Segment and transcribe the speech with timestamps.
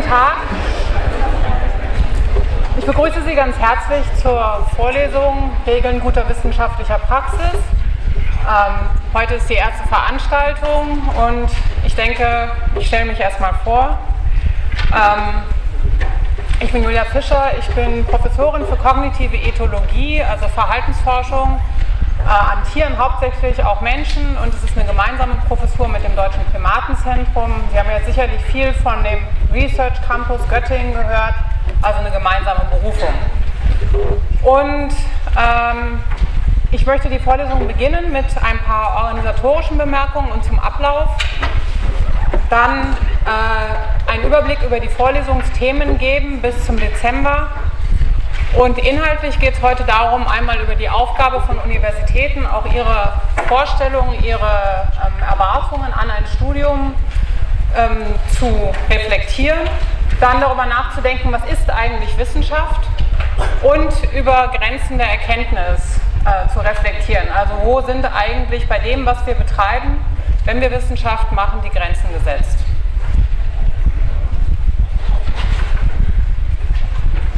[0.00, 0.36] Guten Tag.
[2.78, 7.58] Ich begrüße Sie ganz herzlich zur Vorlesung Regeln guter wissenschaftlicher Praxis.
[8.48, 8.76] Ähm,
[9.12, 11.50] heute ist die erste Veranstaltung und
[11.84, 13.98] ich denke, ich stelle mich erstmal vor.
[14.90, 15.42] Ähm,
[16.60, 21.60] ich bin Julia Fischer, ich bin Professorin für kognitive Ethologie, also Verhaltensforschung
[22.26, 27.52] an Tieren, hauptsächlich auch Menschen und es ist eine gemeinsame Professur mit dem Deutschen Primatenzentrum.
[27.72, 31.34] Sie haben jetzt sicherlich viel von dem Research Campus Göttingen gehört,
[31.82, 33.14] also eine gemeinsame Berufung.
[34.42, 34.92] Und
[35.36, 36.00] ähm,
[36.70, 41.08] ich möchte die Vorlesung beginnen mit ein paar organisatorischen Bemerkungen und zum Ablauf.
[42.48, 47.48] Dann äh, einen Überblick über die Vorlesungsthemen geben bis zum Dezember
[48.56, 53.12] und inhaltlich geht es heute darum, einmal über die Aufgabe von Universitäten, auch ihre
[53.48, 56.94] Vorstellungen, ihre ähm, Erwartungen an ein Studium
[57.76, 58.06] ähm,
[58.38, 59.60] zu reflektieren,
[60.20, 62.80] dann darüber nachzudenken, was ist eigentlich Wissenschaft
[63.62, 67.28] und über Grenzen der Erkenntnis äh, zu reflektieren.
[67.32, 70.04] Also wo sind eigentlich bei dem, was wir betreiben,
[70.44, 72.58] wenn wir Wissenschaft machen, die Grenzen gesetzt.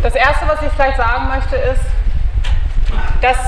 [0.02, 1.80] Das Erste, was ich vielleicht sagen möchte, ist,
[3.20, 3.38] dass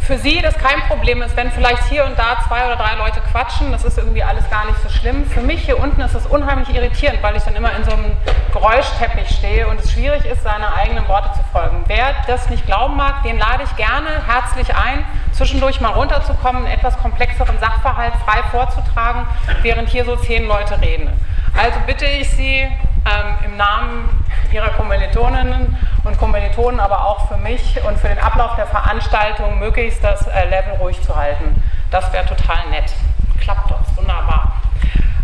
[0.00, 3.20] für Sie das kein Problem ist, wenn vielleicht hier und da zwei oder drei Leute
[3.30, 3.72] quatschen.
[3.72, 5.24] Das ist irgendwie alles gar nicht so schlimm.
[5.26, 8.16] Für mich hier unten ist es unheimlich irritierend, weil ich dann immer in so einem
[8.52, 11.84] Geräuschteppich stehe und es schwierig ist, seine eigenen Worte zu folgen.
[11.86, 16.74] Wer das nicht glauben mag, den lade ich gerne herzlich ein, zwischendurch mal runterzukommen, einen
[16.74, 19.26] etwas komplexeren Sachverhalt frei vorzutragen,
[19.62, 21.08] während hier so zehn Leute reden.
[21.56, 24.08] Also bitte ich Sie ähm, im Namen
[24.52, 30.02] Ihrer Kommilitoninnen und Kommilitonen, aber auch für mich und für den Ablauf der Veranstaltung möglichst
[30.02, 31.62] das äh, Level ruhig zu halten.
[31.90, 32.92] Das wäre total nett.
[33.40, 34.52] Klappt doch, wunderbar.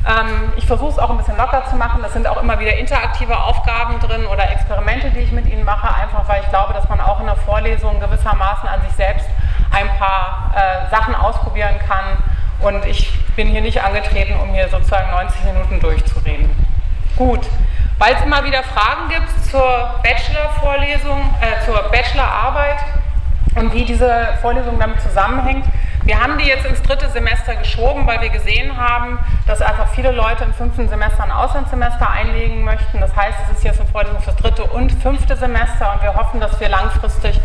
[0.06, 2.02] Ähm, ich versuche es auch ein bisschen locker zu machen.
[2.04, 5.94] Es sind auch immer wieder interaktive Aufgaben drin oder Experimente, die ich mit Ihnen mache,
[5.94, 9.26] einfach weil ich glaube, dass man auch in der Vorlesung gewissermaßen an sich selbst
[9.72, 12.16] ein paar äh, Sachen ausprobieren kann.
[12.60, 16.50] Und ich bin hier nicht angetreten, um hier sozusagen 90 Minuten durchzureden.
[17.16, 17.40] Gut,
[17.98, 22.78] weil es immer wieder Fragen gibt zur Bachelor-Vorlesung, äh, zur Bachelorarbeit
[23.54, 25.64] und wie diese Vorlesung damit zusammenhängt.
[26.04, 30.12] Wir haben die jetzt ins dritte Semester geschoben, weil wir gesehen haben, dass einfach viele
[30.12, 33.00] Leute im fünften Semester ein Auslandssemester einlegen möchten.
[33.00, 36.14] Das heißt, es ist jetzt eine Vorlesung für das dritte und fünfte Semester und wir
[36.14, 37.38] hoffen, dass wir langfristig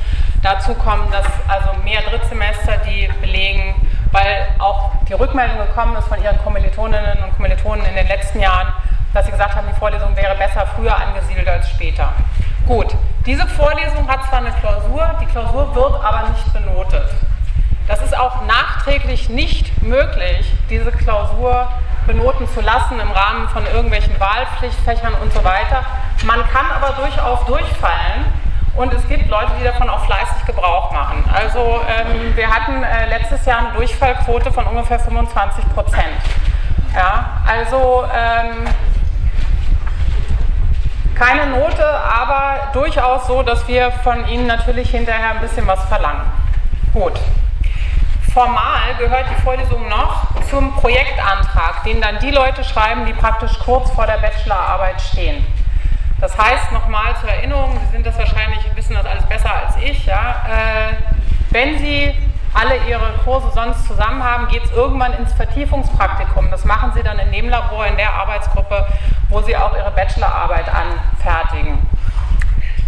[0.46, 3.76] dazu kommen, dass also mehr Drittsemester die belegen,
[4.12, 8.72] weil auch die Rückmeldung gekommen ist von ihren Kommilitoninnen und Kommilitonen in den letzten Jahren,
[9.14, 12.14] dass sie gesagt haben, die Vorlesung wäre besser früher angesiedelt als später.
[12.68, 12.96] Gut,
[13.26, 17.10] diese Vorlesung hat zwar eine Klausur, die Klausur wird aber nicht benotet.
[17.88, 21.68] Das ist auch nachträglich nicht möglich, diese Klausur
[22.08, 25.84] benoten zu lassen im Rahmen von irgendwelchen Wahlpflichtfächern und so weiter.
[26.24, 28.26] Man kann aber durchaus durchfallen
[28.76, 31.24] und es gibt Leute, die davon auch fleißig Gebrauch machen.
[31.34, 36.18] Also ähm, wir hatten äh, letztes Jahr eine Durchfallquote von ungefähr 25 Prozent.
[36.94, 38.66] Ja, also ähm,
[41.16, 46.22] keine Note, aber durchaus so, dass wir von Ihnen natürlich hinterher ein bisschen was verlangen.
[46.94, 47.14] Gut.
[48.34, 53.90] Formal gehört die Vorlesung noch zum Projektantrag, den dann die Leute schreiben, die praktisch kurz
[53.92, 55.46] vor der Bachelorarbeit stehen.
[56.26, 60.08] Das heißt, nochmal zur Erinnerung, Sie sind das wahrscheinlich, wissen das alles besser als ich,
[60.08, 60.94] ja, äh,
[61.52, 62.16] wenn Sie
[62.52, 66.50] alle ihre Kurse sonst zusammen haben, geht es irgendwann ins Vertiefungspraktikum.
[66.50, 68.88] Das machen sie dann in dem Labor, in der Arbeitsgruppe,
[69.30, 71.78] wo sie auch ihre Bachelorarbeit anfertigen.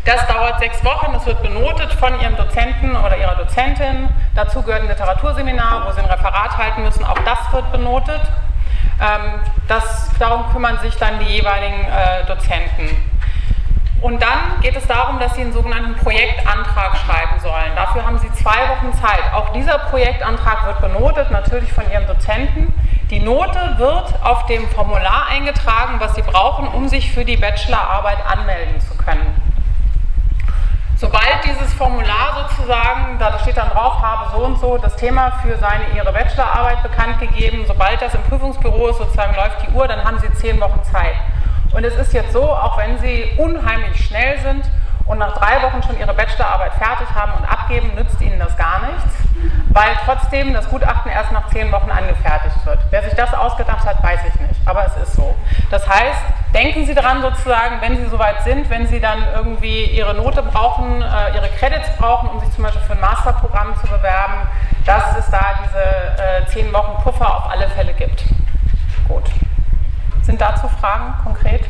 [0.04, 4.10] Das dauert sechs Wochen, das wird benotet von ihrem Dozenten oder ihrer Dozentin.
[4.34, 8.22] Dazu gehört ein Literaturseminar, wo sie ein Referat halten müssen, auch das wird benotet.
[9.00, 13.17] Ähm, das, darum kümmern sich dann die jeweiligen äh, Dozenten.
[14.02, 17.76] Und dann geht es darum, dass Sie einen sogenannten Projektantrag schreiben sollen.
[17.76, 19.34] Dafür haben Sie zwei Wochen Zeit.
[19.34, 22.74] Auch dieser Projektantrag wird benotet, natürlich von Ihrem Dozenten.
[23.10, 28.20] Die Note wird auf dem Formular eingetragen, was Sie brauchen, um sich für die Bachelorarbeit
[28.26, 29.42] anmelden zu können.
[30.98, 35.58] Sobald dieses Formular sozusagen, da steht dann drauf, habe so und so das Thema für
[35.58, 40.04] seine, Ihre Bachelorarbeit bekannt gegeben, sobald das im Prüfungsbüro ist, sozusagen läuft die Uhr, dann
[40.04, 41.16] haben Sie zehn Wochen Zeit.
[41.78, 44.66] Und es ist jetzt so, auch wenn Sie unheimlich schnell sind
[45.06, 48.80] und nach drei Wochen schon Ihre Bachelorarbeit fertig haben und abgeben, nützt Ihnen das gar
[48.80, 49.14] nichts,
[49.70, 52.80] weil trotzdem das Gutachten erst nach zehn Wochen angefertigt wird.
[52.90, 55.36] Wer sich das ausgedacht hat, weiß ich nicht, aber es ist so.
[55.70, 56.20] Das heißt,
[56.56, 61.04] denken Sie daran sozusagen, wenn Sie soweit sind, wenn Sie dann irgendwie Ihre Note brauchen,
[61.04, 64.50] äh, Ihre Credits brauchen, um sich zum Beispiel für ein Masterprogramm zu bewerben,
[64.84, 65.84] dass es da diese
[66.24, 68.24] äh, zehn Wochen Puffer auf alle Fälle gibt.
[69.08, 69.26] Gut.
[70.28, 71.64] Sind dazu Fragen konkret?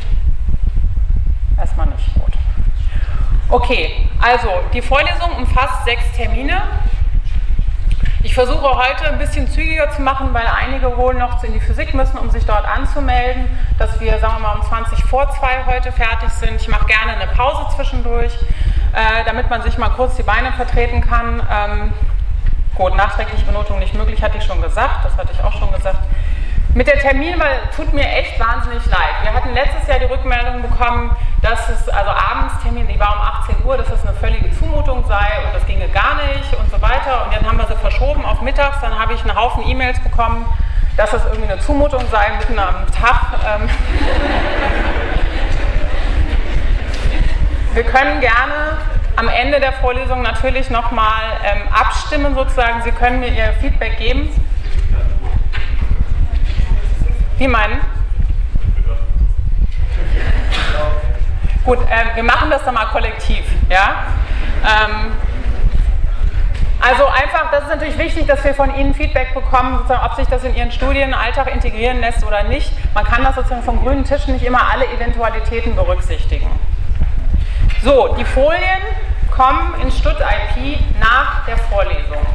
[3.50, 6.64] Okay, also die Vorlesung umfasst sechs Termine.
[8.24, 11.94] Ich versuche heute ein bisschen zügiger zu machen, weil einige wohl noch in die Physik
[11.94, 15.92] müssen, um sich dort anzumelden, dass wir, sagen wir mal, um 20 vor 2 heute
[15.92, 16.60] fertig sind.
[16.60, 18.34] Ich mache gerne eine Pause zwischendurch,
[18.94, 21.44] äh, damit man sich mal kurz die Beine vertreten kann.
[21.48, 21.94] Ähm,
[22.74, 26.00] gut, nachträgliche Benotung nicht möglich, hatte ich schon gesagt, das hatte ich auch schon gesagt.
[26.78, 29.16] Mit der Terminwahl tut mir echt wahnsinnig leid.
[29.24, 31.10] Wir hatten letztes Jahr die Rückmeldung bekommen,
[31.42, 35.26] dass es, also Abendstermin, die war um 18 Uhr, dass das eine völlige Zumutung sei
[35.44, 37.26] und das ginge gar nicht und so weiter.
[37.26, 40.46] Und dann haben wir sie verschoben auf mittags, dann habe ich einen Haufen E-Mails bekommen,
[40.98, 43.22] dass das irgendwie eine Zumutung sei, mitten am Tag.
[43.44, 43.68] Ähm.
[47.74, 48.78] Wir können gerne
[49.16, 52.84] am Ende der Vorlesung natürlich nochmal ähm, abstimmen sozusagen.
[52.84, 54.30] Sie können mir Ihr Feedback geben.
[57.38, 57.80] Wie meinen?
[61.64, 63.44] Gut, äh, wir machen das dann mal kollektiv.
[63.70, 64.06] Ja?
[64.64, 65.12] Ähm,
[66.80, 70.44] also einfach, das ist natürlich wichtig, dass wir von Ihnen Feedback bekommen, ob sich das
[70.46, 72.72] in Ihren Studienalltag integrieren lässt oder nicht.
[72.94, 76.50] Man kann das sozusagen vom grünen Tisch nicht immer alle Eventualitäten berücksichtigen.
[77.84, 78.82] So, die Folien
[79.30, 82.26] kommen in StudIP nach der Vorlesung.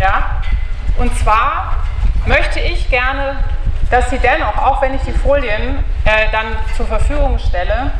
[0.00, 0.40] Ja?
[0.98, 1.76] Und zwar
[2.24, 3.36] möchte ich gerne
[3.90, 6.46] dass Sie dennoch, auch wenn ich die Folien äh, dann
[6.76, 7.92] zur Verfügung stelle,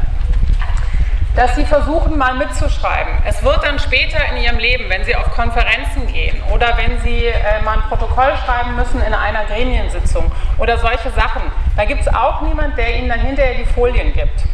[1.37, 3.13] dass Sie versuchen, mal mitzuschreiben.
[3.27, 7.27] Es wird dann später in Ihrem Leben, wenn Sie auf Konferenzen gehen oder wenn Sie
[7.27, 11.43] äh, mal ein Protokoll schreiben müssen in einer Gremiensitzung oder solche Sachen,
[11.77, 14.45] da gibt es auch niemand, der Ihnen dann hinterher die Folien gibt.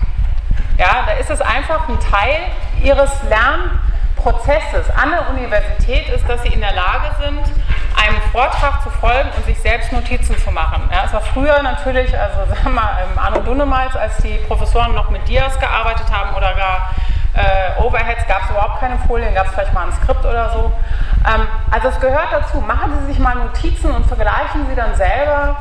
[0.77, 2.37] Ja, da ist es einfach ein Teil
[2.83, 3.13] Ihres
[4.23, 7.41] Lernprozesses an der Universität ist, dass Sie in der Lage sind,
[8.01, 10.89] einem Vortrag zu folgen und sich selbst Notizen zu machen.
[10.91, 14.95] Ja, es war früher natürlich, also sagen wir mal, ähm, Arno Dunnemals, als die Professoren
[14.95, 16.95] noch mit Dias gearbeitet haben oder gar
[17.35, 20.73] äh, Overheads, gab es überhaupt keine Folien, gab es vielleicht mal ein Skript oder so.
[21.27, 25.57] Ähm, also es gehört dazu, machen Sie sich mal Notizen und vergleichen Sie dann selber,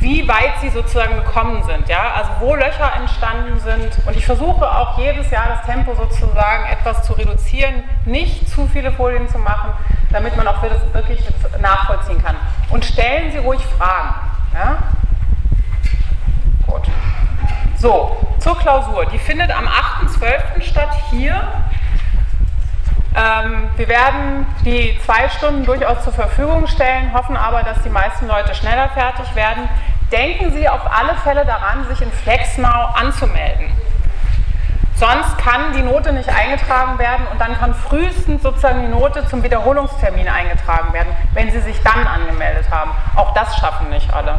[0.00, 3.90] wie weit Sie sozusagen gekommen sind, ja, also wo Löcher entstanden sind.
[4.06, 8.92] Und ich versuche auch jedes Jahr das Tempo sozusagen etwas zu reduzieren, nicht zu viele
[8.92, 9.70] Folien zu machen,
[10.12, 11.20] damit man auch wirklich
[11.60, 12.36] nachvollziehen kann.
[12.70, 14.14] Und stellen Sie ruhig Fragen.
[14.54, 14.78] Ja?
[16.66, 16.88] Gut.
[17.76, 19.06] So, zur Klausur.
[19.06, 20.62] Die findet am 8.12.
[20.62, 21.42] statt hier.
[23.16, 28.26] Ähm, wir werden die zwei Stunden durchaus zur Verfügung stellen, hoffen aber, dass die meisten
[28.26, 29.68] Leute schneller fertig werden.
[30.12, 33.70] Denken Sie auf alle Fälle daran, sich in FlexNow anzumelden.
[34.96, 39.42] Sonst kann die Note nicht eingetragen werden und dann kann frühestens sozusagen die Note zum
[39.42, 42.92] Wiederholungstermin eingetragen werden, wenn Sie sich dann angemeldet haben.
[43.14, 44.38] Auch das schaffen nicht alle.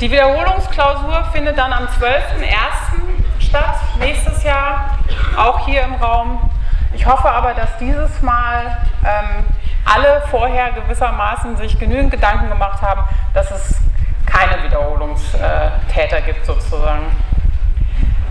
[0.00, 3.40] Die Wiederholungsklausur findet dann am 12.01.
[3.40, 4.98] statt, nächstes Jahr,
[5.36, 6.50] auch hier im Raum.
[6.92, 9.44] Ich hoffe aber, dass dieses Mal ähm,
[9.84, 13.02] alle vorher gewissermaßen sich genügend Gedanken gemacht haben,
[13.34, 13.80] dass es
[14.26, 17.04] keine Wiederholungstäter gibt sozusagen.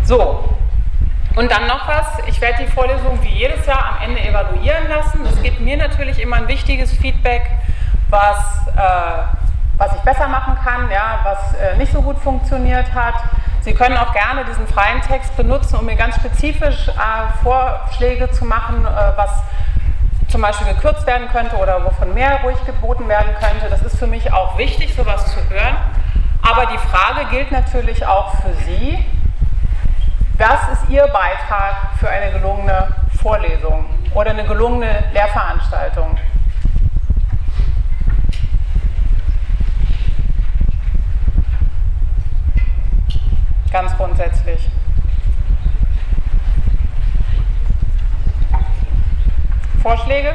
[0.04, 0.57] So,
[1.36, 5.25] und dann noch was, ich werde die Vorlesung wie jedes Jahr am Ende evaluieren lassen.
[5.25, 7.50] Es gibt mir natürlich immer ein wichtiges Feedback,
[8.10, 9.47] was, äh,
[9.77, 13.15] was ich besser machen kann, ja, was äh, nicht so gut funktioniert hat.
[13.62, 18.46] Sie können auch gerne diesen freien Text benutzen, um mir ganz spezifisch äh, Vorschläge zu
[18.46, 19.31] machen, äh, was
[20.29, 23.69] zum Beispiel gekürzt werden könnte oder wovon mehr ruhig geboten werden könnte.
[23.69, 25.75] Das ist für mich auch wichtig, sowas zu hören.
[26.41, 29.03] Aber die Frage gilt natürlich auch für Sie.
[30.38, 32.88] Was ist Ihr Beitrag für eine gelungene
[33.22, 36.17] Vorlesung oder eine gelungene Lehrveranstaltung?
[43.77, 44.69] Ganz grundsätzlich.
[49.84, 50.34] Vorschläge?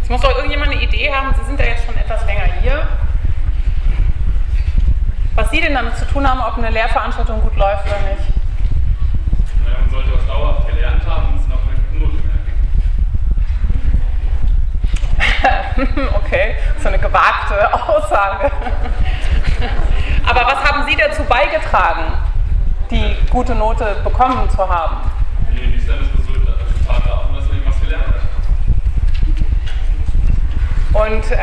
[0.00, 2.86] Es muss doch irgendjemand eine Idee haben, Sie sind ja jetzt schon etwas länger hier.
[5.34, 8.32] Was Sie denn damit zu tun haben, ob eine Lehrveranstaltung gut läuft oder nicht?
[9.64, 12.27] Naja, man sollte was dauerhaft gelernt haben und es noch eine Note.
[16.14, 18.50] okay, so eine gewagte Aussage.
[20.26, 22.12] Aber was haben Sie dazu beigetragen,
[22.90, 25.10] die gute Note bekommen zu haben?
[25.50, 25.96] Nee, dass
[27.66, 28.04] was gelernt.
[30.92, 31.38] Und äh,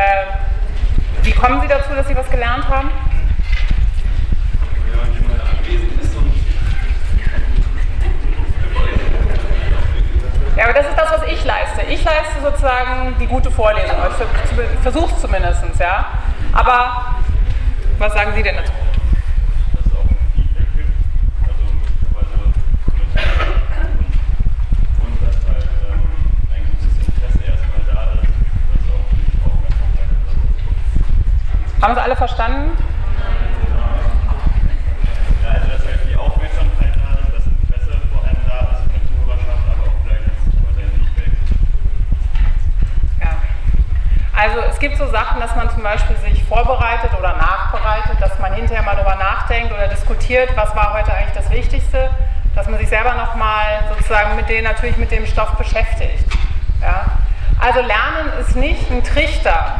[1.24, 2.90] wie kommen Sie dazu, dass Sie was gelernt haben?
[4.92, 6.32] Ja, jemand anwesend ist und
[10.56, 11.82] Ja, aber das ist das, was ich leiste.
[11.90, 13.98] Ich leiste sozusagen die gute Vorlesung.
[14.46, 16.06] Ich versuche es zumindest, ja.
[16.54, 17.16] Aber
[17.98, 18.72] was sagen Sie denn dazu?
[19.74, 20.94] Dass es auch ein Feedback gibt,
[21.44, 22.56] also möglicherweise mit
[25.04, 26.08] und dass halt ähm,
[26.56, 28.28] ein gewisses Interesse erstmal da ist,
[28.72, 31.84] dass auch die Aufmerksamkeit wird.
[31.84, 32.78] Haben Sie alle verstanden?
[35.44, 39.04] Ja, also dass halt die Aufmerksamkeit da ist, das Interesse vor allem da ist, eine
[39.12, 40.40] Zuhörerschaft, aber auch vielleicht das
[40.80, 41.32] ein Feedback.
[43.20, 43.32] Ja.
[44.36, 48.54] Also es gibt so Sachen, dass man zum Beispiel sich vorbereitet oder nachbereitet, dass man
[48.54, 52.10] hinterher mal darüber nachdenkt oder diskutiert, was war heute eigentlich das Wichtigste,
[52.56, 56.26] dass man sich selber nochmal sozusagen mit dem, natürlich mit dem Stoff beschäftigt.
[56.82, 57.06] Ja.
[57.60, 59.76] Also Lernen ist nicht ein Trichter,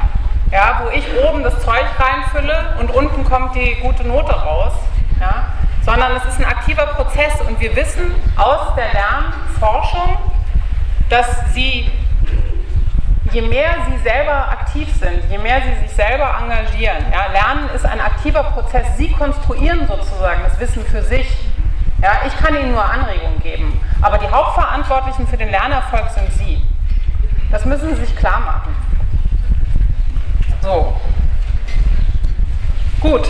[0.52, 4.74] ja, wo ich oben das Zeug reinfülle und unten kommt die gute Note raus,
[5.20, 5.46] ja,
[5.82, 10.16] sondern es ist ein aktiver Prozess und wir wissen aus der Lernforschung,
[11.10, 11.90] dass sie
[13.36, 17.86] je mehr sie selber aktiv sind, je mehr sie sich selber engagieren, ja, Lernen ist
[17.86, 18.86] ein aktiver Prozess.
[18.96, 21.28] Sie konstruieren sozusagen das Wissen für sich.
[22.02, 26.62] Ja, ich kann ihnen nur Anregungen geben, aber die Hauptverantwortlichen für den Lernerfolg sind sie.
[27.52, 28.74] Das müssen sie sich klar machen.
[30.62, 30.96] So.
[33.02, 33.30] Gut.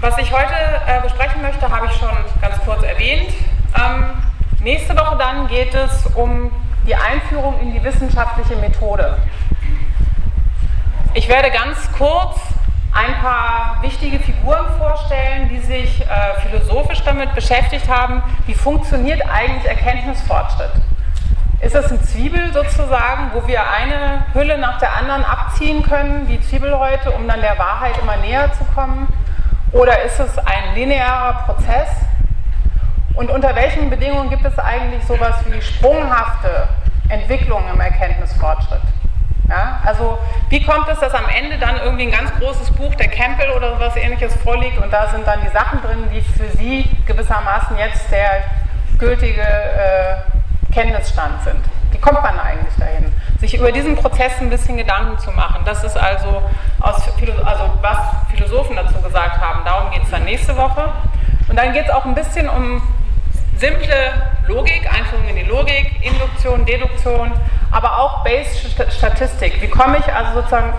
[0.00, 0.54] Was ich heute
[0.86, 2.08] äh, besprechen möchte, habe ich schon
[2.40, 3.30] ganz kurz erwähnt.
[3.76, 4.29] Ähm,
[4.60, 6.50] nächste Woche dann geht es um
[6.86, 9.18] die Einführung in die wissenschaftliche Methode.
[11.14, 12.38] Ich werde ganz kurz
[12.92, 19.64] ein paar wichtige Figuren vorstellen, die sich äh, philosophisch damit beschäftigt haben, wie funktioniert eigentlich
[19.66, 20.72] Erkenntnisfortschritt.
[21.60, 26.40] Ist das eine Zwiebel sozusagen, wo wir eine Hülle nach der anderen abziehen können, wie
[26.40, 29.06] Zwiebelhäute, um dann der Wahrheit immer näher zu kommen?
[29.72, 31.88] Oder ist es ein linearer Prozess?
[33.20, 36.66] Und unter welchen Bedingungen gibt es eigentlich sowas wie sprunghafte
[37.10, 38.80] Entwicklungen im Erkenntnisfortschritt?
[39.46, 43.08] Ja, also wie kommt es, dass am Ende dann irgendwie ein ganz großes Buch der
[43.08, 46.88] Campbell oder sowas ähnliches vorliegt und da sind dann die Sachen drin, die für Sie
[47.04, 48.42] gewissermaßen jetzt der
[48.96, 51.60] gültige äh, Kenntnisstand sind?
[51.90, 53.12] Wie kommt man eigentlich dahin?
[53.38, 55.60] Sich über diesen Prozess ein bisschen Gedanken zu machen.
[55.66, 56.40] Das ist also,
[56.80, 57.06] aus,
[57.44, 57.98] also was
[58.34, 59.62] Philosophen dazu gesagt haben.
[59.66, 60.90] Darum geht es dann nächste Woche.
[61.48, 62.80] Und dann geht es auch ein bisschen um
[63.60, 67.30] simple Logik, Einführung in die Logik, Induktion, Deduktion,
[67.70, 69.60] aber auch Base-Statistik.
[69.60, 70.72] Wie komme ich also sozusagen,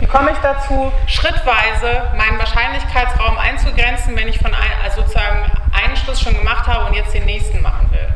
[0.00, 5.96] wie komme ich dazu, schrittweise meinen Wahrscheinlichkeitsraum einzugrenzen, wenn ich von ein, also sozusagen einen
[5.96, 8.08] Schluss schon gemacht habe und jetzt den nächsten machen will.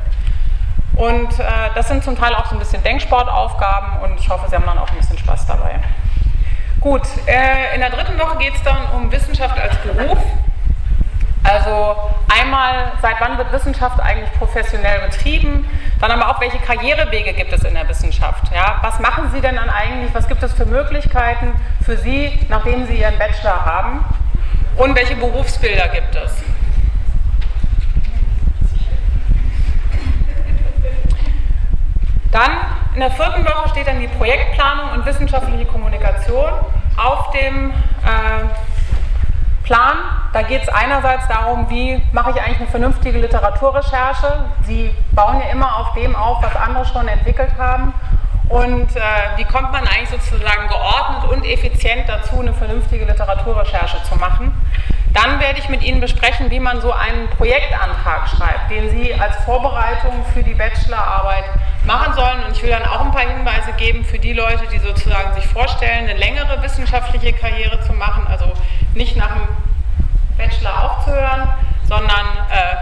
[0.96, 4.56] Und äh, das sind zum Teil auch so ein bisschen Denksportaufgaben und ich hoffe, Sie
[4.56, 5.78] haben dann auch ein bisschen Spaß dabei.
[6.80, 10.18] Gut, äh, in der dritten Woche geht es dann um Wissenschaft als Beruf.
[11.44, 11.96] Also
[12.28, 15.68] einmal, seit wann wird Wissenschaft eigentlich professionell betrieben?
[16.00, 18.52] Dann aber auch, welche Karrierewege gibt es in der Wissenschaft?
[18.54, 20.14] Ja, was machen Sie denn dann eigentlich?
[20.14, 21.52] Was gibt es für Möglichkeiten
[21.84, 24.04] für Sie, nachdem Sie Ihren Bachelor haben?
[24.76, 26.32] Und welche Berufsbilder gibt es?
[32.30, 32.50] Dann
[32.94, 36.52] in der vierten Woche steht dann die Projektplanung und wissenschaftliche Kommunikation
[36.96, 38.44] auf dem äh,
[39.68, 39.98] Plan.
[40.32, 44.44] Da geht es einerseits darum, wie mache ich eigentlich eine vernünftige Literaturrecherche.
[44.62, 47.92] Sie bauen ja immer auf dem auf, was andere schon entwickelt haben.
[48.48, 49.00] Und äh,
[49.36, 54.54] wie kommt man eigentlich sozusagen geordnet und effizient dazu, eine vernünftige Literaturrecherche zu machen?
[55.14, 59.36] Dann werde ich mit Ihnen besprechen, wie man so einen Projektantrag schreibt, den Sie als
[59.44, 61.44] Vorbereitung für die Bachelorarbeit
[61.86, 62.44] machen sollen.
[62.44, 65.46] Und ich will dann auch ein paar Hinweise geben für die Leute, die sozusagen sich
[65.46, 68.52] vorstellen, eine längere wissenschaftliche Karriere zu machen, also
[68.94, 69.48] nicht nach dem
[70.36, 71.48] Bachelor aufzuhören,
[71.88, 72.76] sondern äh,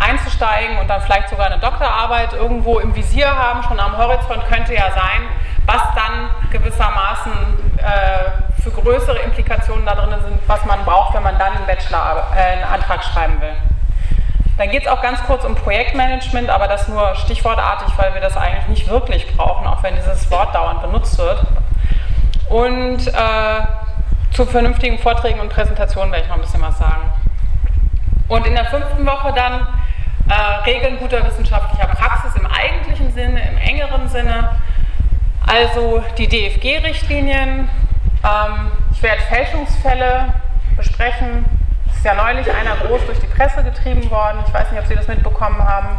[0.00, 4.74] einzusteigen und dann vielleicht sogar eine Doktorarbeit irgendwo im Visier haben, schon am Horizont könnte
[4.74, 5.22] ja sein,
[5.66, 7.32] was dann gewissermaßen
[7.78, 12.26] äh, für größere Implikationen da drin sind, was man braucht, wenn man dann einen Bachelor,
[12.36, 13.54] äh, schreiben will.
[14.56, 18.36] Dann geht es auch ganz kurz um Projektmanagement, aber das nur stichwortartig, weil wir das
[18.36, 21.44] eigentlich nicht wirklich brauchen, auch wenn dieses Wort dauernd benutzt wird.
[22.48, 23.60] Und äh,
[24.32, 27.12] zu vernünftigen Vorträgen und Präsentationen werde ich noch ein bisschen was sagen.
[28.26, 29.66] Und in der fünften Woche dann
[30.28, 34.50] äh, Regeln guter wissenschaftlicher Praxis im eigentlichen Sinne, im engeren Sinne.
[35.48, 37.70] Also die DFG-Richtlinien.
[38.22, 40.34] Ähm, ich werde Fälschungsfälle
[40.76, 41.46] besprechen.
[41.88, 44.40] Es ist ja neulich einer groß durch die Presse getrieben worden.
[44.46, 45.98] Ich weiß nicht, ob Sie das mitbekommen haben.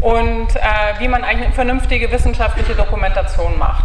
[0.00, 3.84] Und äh, wie man eigentlich eine vernünftige wissenschaftliche Dokumentation macht.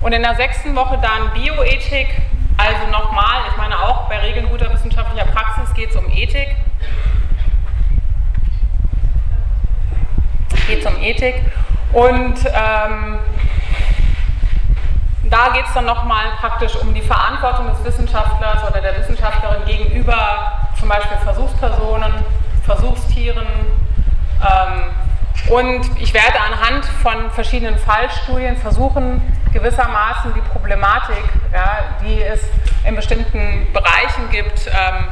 [0.00, 2.08] Und in der sechsten Woche dann Bioethik,
[2.56, 6.54] Also nochmal, ich meine auch bei Regeln guter wissenschaftlicher Praxis geht es um Ethik.
[10.68, 11.42] Geht es um Ethik.
[11.92, 13.18] Und ähm,
[15.24, 20.52] da geht es dann nochmal praktisch um die Verantwortung des Wissenschaftlers oder der Wissenschaftlerin gegenüber
[20.78, 22.12] zum Beispiel Versuchspersonen,
[22.64, 23.46] Versuchstieren.
[24.40, 24.90] Ähm,
[25.50, 32.42] und ich werde anhand von verschiedenen Fallstudien versuchen, gewissermaßen die Problematik, ja, die es
[32.84, 35.04] in bestimmten Bereichen gibt, ähm,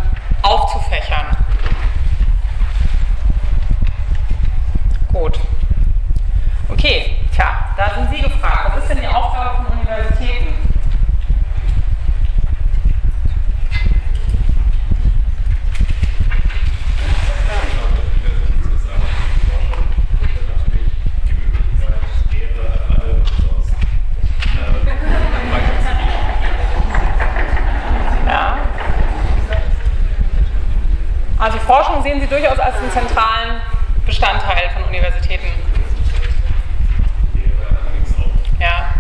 [0.43, 1.27] aufzufächern.
[5.13, 5.41] Gut.
[6.69, 8.73] Okay, tja, da sind Sie gefragt.
[8.75, 10.55] Was ist denn die Aufgabe von Universitäten?
[31.39, 33.61] Also Forschung sehen Sie durchaus als einen zentralen
[34.05, 35.66] Bestandteil von Universitäten.
[38.67, 38.95] Ja.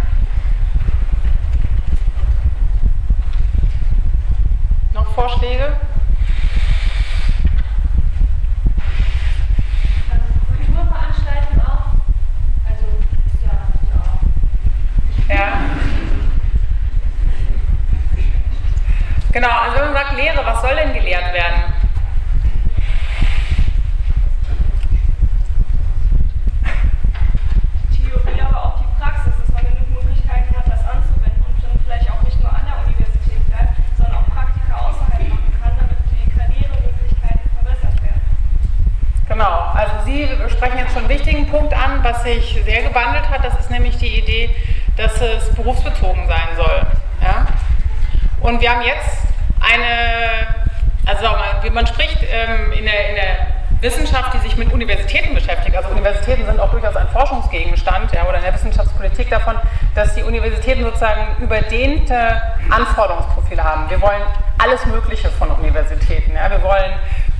[4.95, 5.77] Noch Vorschläge?
[19.33, 21.75] Genau, also wenn man sagt Lehre, was soll denn gelehrt werden?
[27.95, 32.11] Theorie, aber auch die Praxis, dass man genug Möglichkeiten hat, das anzuwenden und dann vielleicht
[32.11, 36.31] auch nicht nur an der Universität bleibt, sondern auch Praktika außerhalb machen kann, damit die
[36.33, 38.23] Karrieremöglichkeiten verbessert werden.
[39.29, 43.45] Genau, also Sie sprechen jetzt schon einen wichtigen Punkt an, was sich sehr gewandelt hat.
[43.45, 44.51] Das ist nämlich die Idee,
[44.97, 46.81] dass es berufsbezogen sein soll.
[47.23, 47.47] Ja?
[48.41, 49.19] Und wir haben jetzt
[49.61, 50.47] eine,
[51.05, 51.27] also
[51.73, 53.47] man spricht ähm, in, der, in der
[53.81, 58.39] Wissenschaft, die sich mit Universitäten beschäftigt, also Universitäten sind auch durchaus ein Forschungsgegenstand ja, oder
[58.39, 59.57] in der Wissenschaftspolitik davon,
[59.95, 63.91] dass die Universitäten sozusagen überdehnte Anforderungsprofile haben.
[63.91, 64.23] Wir wollen
[64.59, 66.35] alles Mögliche von Universitäten.
[66.35, 66.51] Ja.
[66.51, 66.95] Wir wollen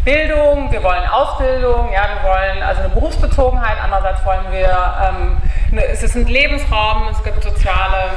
[0.07, 5.37] Bildung, wir wollen Ausbildung, ja, wir wollen also eine Berufsbezogenheit, andererseits wollen wir, ähm,
[5.73, 8.11] eine, es ist ein Lebensraum, es gibt soziale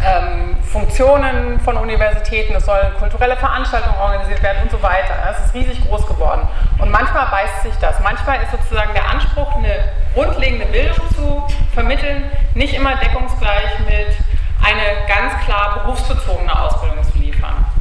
[0.00, 5.14] ähm, Funktionen von Universitäten, es sollen kulturelle Veranstaltungen organisiert werden und so weiter.
[5.28, 6.46] Es ist riesig groß geworden.
[6.78, 7.98] Und manchmal beißt sich das.
[7.98, 14.16] Manchmal ist sozusagen der Anspruch, eine grundlegende Bildung zu vermitteln, nicht immer deckungsgleich mit
[14.64, 17.71] einer ganz klar berufsbezogenen Ausbildung zu liefern.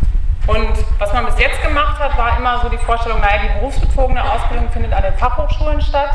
[0.51, 4.21] Und was man bis jetzt gemacht hat, war immer so die Vorstellung, naja, die berufsbezogene
[4.21, 6.11] Ausbildung findet an den Fachhochschulen statt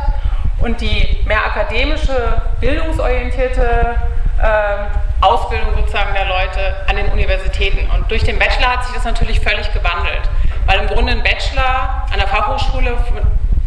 [0.59, 3.97] und die mehr akademische, bildungsorientierte
[4.39, 7.91] äh, Ausbildung sozusagen der Leute an den Universitäten.
[7.91, 10.29] Und durch den Bachelor hat sich das natürlich völlig gewandelt,
[10.67, 12.95] weil im Grunde ein Bachelor an der Fachhochschule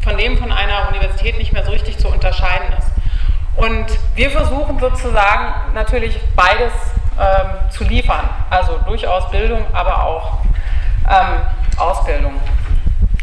[0.04, 2.88] von dem von einer Universität nicht mehr so richtig zu unterscheiden ist.
[3.56, 6.72] Und wir versuchen sozusagen natürlich beides
[7.20, 10.38] ähm, zu liefern, also durchaus Bildung, aber auch
[11.10, 11.42] ähm,
[11.78, 12.34] Ausbildung.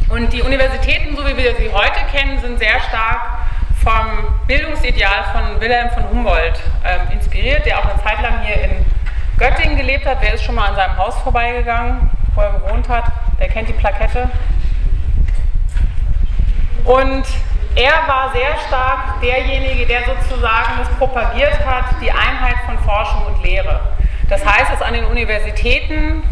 [0.08, 3.38] Und die Universitäten, so wie wir sie heute kennen, sind sehr stark
[3.82, 8.84] vom Bildungsideal von Wilhelm von Humboldt ähm, inspiriert, der auch eine Zeit lang hier in
[9.38, 10.18] Göttingen gelebt hat.
[10.20, 13.04] Wer ist schon mal an seinem Haus vorbeigegangen, wo er gewohnt hat?
[13.38, 14.30] Der kennt die Plakette.
[16.84, 17.24] Und
[17.74, 23.42] er war sehr stark derjenige, der sozusagen das propagiert hat, die Einheit von Forschung und
[23.44, 23.80] Lehre.
[24.28, 26.22] Das heißt, dass an den Universitäten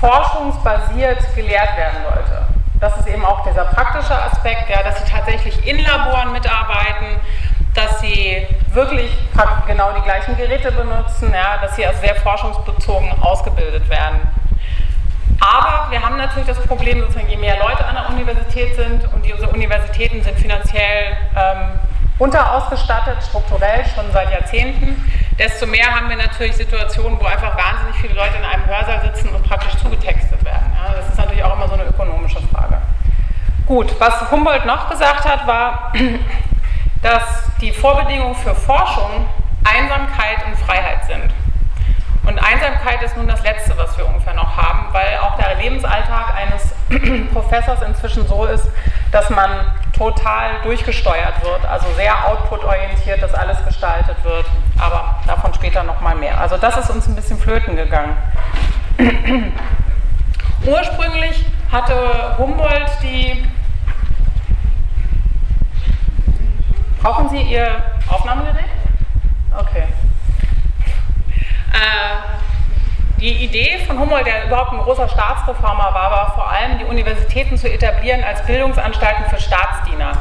[0.00, 2.46] forschungsbasiert gelehrt werden sollte.
[2.80, 7.20] Das ist eben auch dieser praktische Aspekt, ja, dass sie tatsächlich in Laboren mitarbeiten,
[7.74, 9.10] dass sie wirklich
[9.66, 14.20] genau die gleichen Geräte benutzen, ja, dass sie also sehr forschungsbezogen ausgebildet werden.
[15.40, 19.24] Aber wir haben natürlich das Problem, sozusagen, je mehr Leute an der Universität sind und
[19.24, 21.78] diese Universitäten sind finanziell ähm,
[22.18, 28.14] unterausgestattet, strukturell schon seit Jahrzehnten, desto mehr haben wir natürlich Situationen, wo einfach wahnsinnig viele
[28.14, 30.72] Leute in einem Hörsaal sitzen und praktisch zugetextet werden.
[30.74, 32.78] Ja, das ist natürlich auch immer so eine ökonomische Frage.
[33.66, 35.92] Gut, was Humboldt noch gesagt hat, war,
[37.02, 37.22] dass
[37.60, 39.26] die Vorbedingungen für Forschung
[39.64, 41.32] Einsamkeit und Freiheit sind.
[42.26, 46.34] Und Einsamkeit ist nun das Letzte, was wir ungefähr noch haben, weil auch der Lebensalltag
[46.34, 46.74] eines
[47.32, 48.68] Professors inzwischen so ist,
[49.10, 49.50] dass man
[49.96, 54.46] total durchgesteuert wird, also sehr output-orientiert, dass alles gestaltet wird.
[54.78, 56.40] Aber davon später nochmal mehr.
[56.40, 58.16] Also das ist uns ein bisschen flöten gegangen.
[60.66, 63.44] Ursprünglich hatte Humboldt die.
[67.00, 68.64] Brauchen Sie Ihr Aufnahmegerät?
[69.56, 69.84] Okay.
[71.72, 72.53] Äh,
[73.24, 77.56] die Idee von Humboldt, der überhaupt ein großer Staatsreformer war, war vor allem, die Universitäten
[77.56, 80.12] zu etablieren als Bildungsanstalten für Staatsdiener.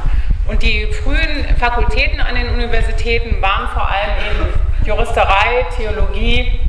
[0.48, 4.54] Und die frühen Fakultäten an den Universitäten waren vor allem eben
[4.86, 6.62] Juristerei, Theologie,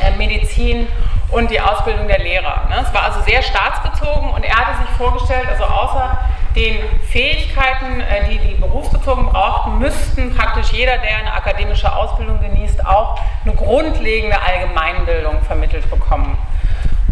[0.00, 0.86] äh, Medizin
[1.32, 2.68] und die Ausbildung der Lehrer.
[2.68, 2.84] Ne?
[2.86, 6.16] Es war also sehr staatsbezogen und er hatte sich vorgestellt, also außer
[6.54, 12.86] den Fähigkeiten, äh, die die berufsbezogen brauchten, müssten praktisch jeder, der eine akademische Ausbildung genießt,
[12.86, 16.36] auch eine grundlegende Allgemeinbildung vermittelt bekommen.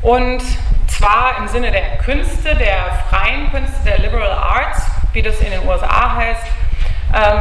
[0.03, 0.43] Und
[0.87, 5.67] zwar im Sinne der Künste, der freien Künste, der Liberal Arts, wie das in den
[5.67, 6.47] USA heißt.
[7.13, 7.41] Ähm,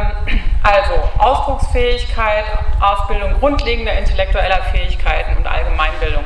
[0.62, 2.44] also Ausdrucksfähigkeit,
[2.80, 6.24] Ausbildung grundlegender intellektueller Fähigkeiten und Allgemeinbildung.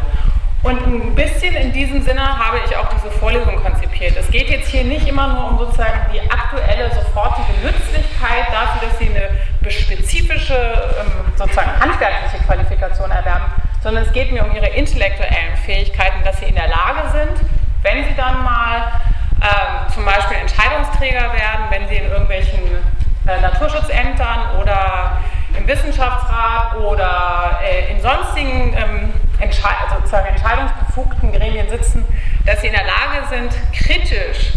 [0.64, 4.16] Und ein bisschen in diesem Sinne habe ich auch diese Vorlesung konzipiert.
[4.16, 8.98] Es geht jetzt hier nicht immer nur um sozusagen die aktuelle, sofortige Nützlichkeit dafür, dass
[8.98, 13.44] Sie eine spezifische, ähm, sozusagen handwerkliche Qualifikation erwerben,
[13.82, 17.46] sondern es geht mir um Ihre intellektuellen Fähigkeiten, dass Sie in der Lage sind,
[17.82, 19.00] wenn Sie dann mal
[19.42, 22.60] ähm, zum Beispiel Entscheidungsträger werden, wenn Sie in irgendwelchen
[23.26, 25.20] äh, Naturschutzämtern oder
[25.58, 32.04] im Wissenschaftsrat oder äh, in sonstigen ähm, Entsche also sozusagen entscheidungsbefugten Gremien sitzen,
[32.46, 34.52] dass sie in der Lage sind, kritisch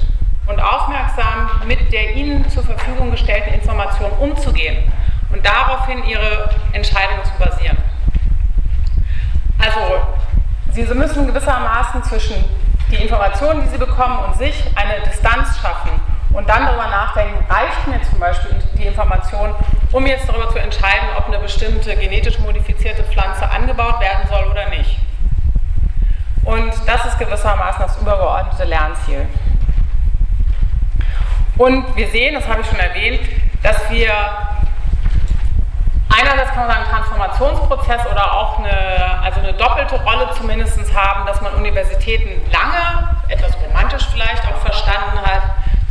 [0.46, 4.92] und aufmerksam mit der ihnen zur Verfügung gestellten Information umzugehen
[5.32, 7.78] und daraufhin ihre Entscheidungen zu basieren.
[9.60, 10.08] Also,
[10.72, 12.36] sie müssen gewissermaßen zwischen
[12.92, 15.92] die Informationen, die sie bekommen, und sich eine Distanz schaffen
[16.38, 19.56] und dann darüber nachdenken, reicht mir zum Beispiel die Information,
[19.92, 24.70] um jetzt darüber zu entscheiden, ob eine bestimmte genetisch modifizierte Pflanze angebaut werden soll oder
[24.70, 25.00] nicht.
[26.46, 29.26] Und das ist gewissermaßen das übergeordnete Lernziel.
[31.58, 33.22] Und wir sehen, das habe ich schon erwähnt,
[33.64, 34.14] dass wir
[36.16, 41.42] einerseits kann man sagen Transformationsprozess oder auch eine, also eine doppelte Rolle zumindest haben, dass
[41.42, 45.42] man Universitäten lange, etwas romantisch vielleicht auch verstanden hat,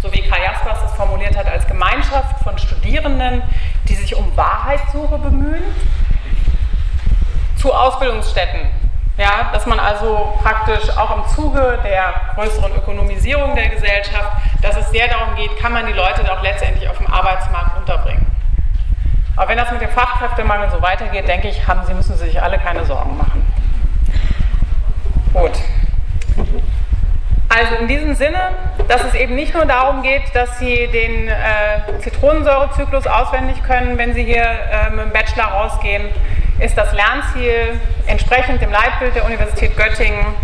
[0.06, 3.42] so wie Karl Jaspers es formuliert hat, als Gemeinschaft von Studierenden,
[3.88, 5.62] die sich um Wahrheitssuche bemühen,
[7.56, 8.60] zu Ausbildungsstätten.
[9.18, 14.90] Ja, dass man also praktisch auch im Zuge der größeren Ökonomisierung der Gesellschaft, dass es
[14.90, 18.26] sehr darum geht, kann man die Leute auch letztendlich auf dem Arbeitsmarkt unterbringen.
[19.34, 22.42] Aber wenn das mit dem Fachkräftemangel so weitergeht, denke ich, haben Sie, müssen Sie sich
[22.42, 23.44] alle keine Sorgen machen.
[25.32, 25.52] Gut.
[27.56, 28.50] Also in diesem Sinne,
[28.86, 34.12] dass es eben nicht nur darum geht, dass Sie den äh, Zitronensäurezyklus auswendig können, wenn
[34.12, 36.04] Sie hier äh, mit dem Bachelor rausgehen,
[36.58, 40.34] ist das Lernziel entsprechend dem Leitbild der Universität Göttingen,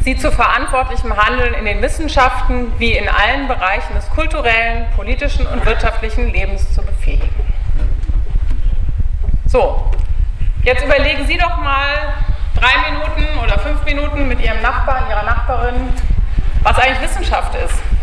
[0.00, 5.66] Sie zu verantwortlichem Handeln in den Wissenschaften wie in allen Bereichen des kulturellen, politischen und
[5.66, 7.28] wirtschaftlichen Lebens zu befähigen.
[9.44, 9.90] So,
[10.62, 12.14] jetzt überlegen Sie doch mal,
[12.64, 15.90] drei Minuten oder fünf Minuten mit Ihrem Nachbarn, Ihrer Nachbarin,
[16.62, 17.93] was eigentlich Wissenschaft ist.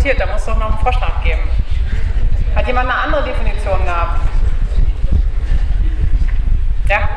[0.00, 1.42] Diskutiert, da muss es doch noch einen Vorschlag geben.
[2.54, 4.20] Hat jemand eine andere Definition gehabt?
[6.88, 7.08] Ja?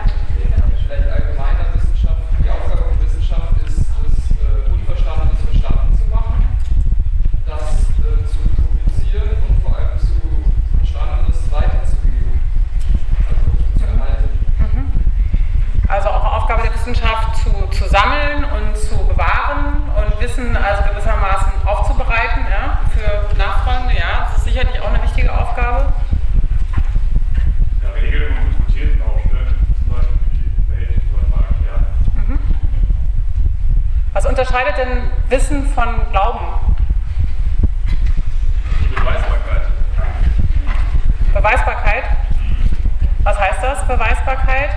[0.85, 3.87] Vielleicht allgemeiner Wissenschaft, die Aufgabe von Wissenschaft ist
[4.31, 6.57] äh, Unverstandenes verstanden zu machen,
[7.47, 10.19] das äh, zu publizieren und vor allem zu
[10.77, 12.41] Verstandenes weiterzugeben,
[13.29, 14.29] also zu erhalten.
[15.87, 19.72] Also auch Aufgabe der Wissenschaft zu, zu sammeln und zu bewahren
[20.23, 23.93] Wissen also gewissermaßen aufzubereiten ja, für Nachfragende.
[23.99, 25.91] Ja, das ist sicherlich auch eine wichtige Aufgabe.
[27.83, 32.39] Ja, Regeln und Hypothesen aufstellen, zum Beispiel die Welt oder mal erklären.
[34.13, 36.45] Was unterscheidet denn Wissen von Glauben?
[38.81, 39.67] Die Beweisbarkeit.
[41.33, 42.03] Beweisbarkeit?
[43.23, 44.69] Was heißt das, Beweisbarkeit?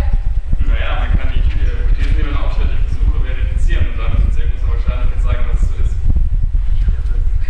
[0.58, 4.34] Naja, man kann die äh, Hypothesen, die man aufstellt, die Versuche verifizieren und damit mit
[4.34, 5.96] sehr großer Wahrscheinlichkeit sagen, dass es so ist.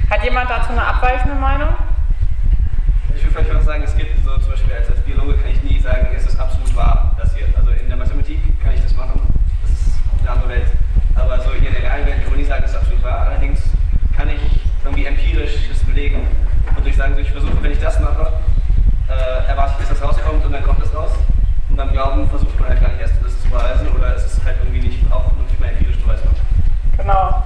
[0.08, 1.68] Hat jemand dazu eine abweichende Meinung?
[3.14, 5.62] Ich würde vielleicht auch sagen, es gibt so zum Beispiel als, als Biologe kann ich
[5.64, 7.46] nie sagen, es ist absolut wahr, das hier.
[7.56, 9.20] Also in der Mathematik kann ich das machen,
[9.62, 10.68] das ist eine andere Welt.
[11.16, 13.26] Aber so hier in der realen Welt kann man nie sagen, es ist absolut wahr.
[13.26, 13.60] Allerdings
[14.16, 14.40] kann ich
[14.84, 16.28] irgendwie empirisch das belegen
[16.76, 18.32] und durch sagen, ich versuche, wenn ich das mache,
[19.08, 21.10] äh, erwarte ich, dass das rauskommt und dann kommt das raus.
[21.68, 24.44] Und beim Glauben versucht man halt gar nicht erst das zu beweisen oder es ist
[24.44, 26.32] halt irgendwie nicht auch nicht mehr empirisch beweisbar.
[26.96, 27.42] Genau.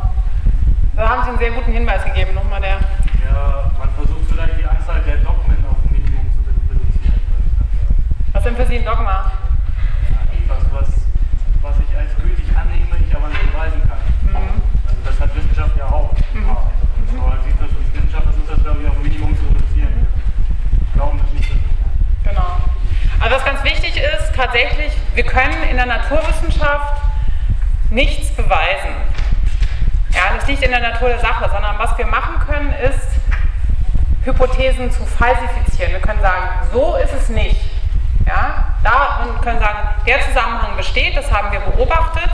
[0.96, 2.34] Da haben Sie einen sehr guten Hinweis gegeben.
[2.34, 2.78] Nochmal der.
[3.22, 7.20] Ja, man versucht vielleicht die Anzahl der Dogmen auf ein Minimum zu reduzieren.
[8.32, 9.30] Was denn für Sie ein Dogma?
[10.34, 10.88] Etwas, was,
[11.62, 14.02] was ich als gültig annehme, ich aber nicht beweisen kann.
[14.34, 16.10] Also das hat Wissenschaft ja auch.
[16.10, 20.06] Aber sieht das, Wissenschaft versucht das, glaube ich, auf ein Minimum zu reduzieren.
[20.94, 21.54] Glauben ist nicht so.
[22.28, 22.58] Genau.
[23.20, 27.02] Also was ganz wichtig ist, tatsächlich, wir können in der Naturwissenschaft
[27.90, 28.98] nichts beweisen.
[30.20, 33.08] Ja, das liegt in der Natur der Sache, sondern was wir machen können, ist,
[34.22, 35.92] Hypothesen zu falsifizieren.
[35.92, 37.58] Wir können sagen, so ist es nicht.
[38.26, 42.30] Ja, da und können sagen, der Zusammenhang besteht, das haben wir beobachtet,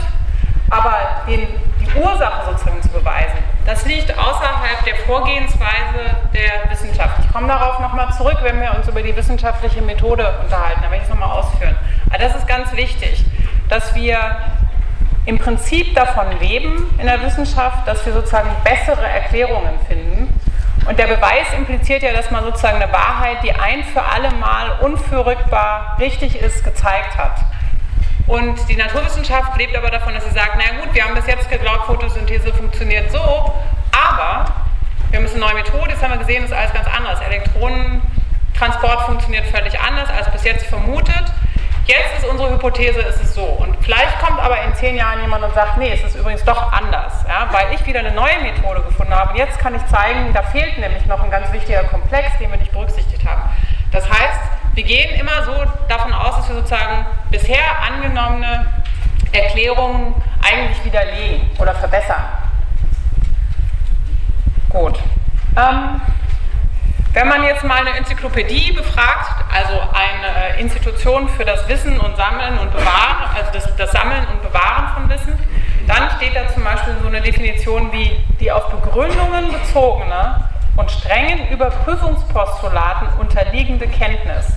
[0.69, 0.97] aber
[1.29, 1.47] den,
[1.79, 7.19] die Ursache sozusagen zu beweisen, das liegt außerhalb der Vorgehensweise der Wissenschaft.
[7.21, 10.97] Ich komme darauf nochmal zurück, wenn wir uns über die wissenschaftliche Methode unterhalten, da werde
[10.97, 11.77] ich es nochmal ausführen.
[12.09, 13.23] Aber das ist ganz wichtig,
[13.69, 14.35] dass wir
[15.27, 20.39] im Prinzip davon leben in der Wissenschaft, dass wir sozusagen bessere Erklärungen finden.
[20.87, 24.79] Und der Beweis impliziert ja, dass man sozusagen eine Wahrheit, die ein für alle Mal
[24.79, 27.41] unverrückbar richtig ist, gezeigt hat.
[28.25, 31.49] Und die Naturwissenschaft lebt aber davon, dass sie sagt, na gut, wir haben bis jetzt
[31.49, 34.45] geglaubt, Photosynthese funktioniert so, aber
[35.09, 37.19] wir haben eine neue Methode, jetzt haben wir gesehen, das ist alles ganz anders.
[37.19, 41.25] Elektronentransport funktioniert völlig anders als bis jetzt vermutet.
[41.87, 43.43] Jetzt ist unsere Hypothese, ist es so.
[43.45, 46.73] Und vielleicht kommt aber in zehn Jahren jemand und sagt, nee, es ist übrigens doch
[46.73, 49.31] anders, ja, weil ich wieder eine neue Methode gefunden habe.
[49.31, 52.57] Und jetzt kann ich zeigen, da fehlt nämlich noch ein ganz wichtiger Komplex, den wir
[52.57, 53.41] nicht berücksichtigt haben.
[53.93, 54.41] Das heißt,
[54.73, 55.53] wir gehen immer so
[55.87, 58.65] davon aus, dass wir sozusagen bisher angenommene
[59.31, 62.23] Erklärungen eigentlich widerlegen oder verbessern.
[64.67, 64.99] Gut.
[65.55, 66.01] Ähm,
[67.13, 72.15] wenn man jetzt mal eine Enzyklopädie befragt, also eine äh, Institution für das Wissen und
[72.17, 75.37] Sammeln und Bewahren, also das, das, Sammeln und Bewahren von Wissen,
[75.87, 81.47] dann steht da zum Beispiel so eine Definition wie die auf Begründungen bezogene und strengen
[81.49, 84.53] Überprüfungspostulaten unterliegende Kenntnis,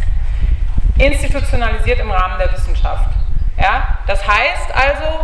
[0.99, 3.09] institutionalisiert im Rahmen der Wissenschaft.
[3.57, 3.99] Ja?
[4.07, 5.21] Das heißt also,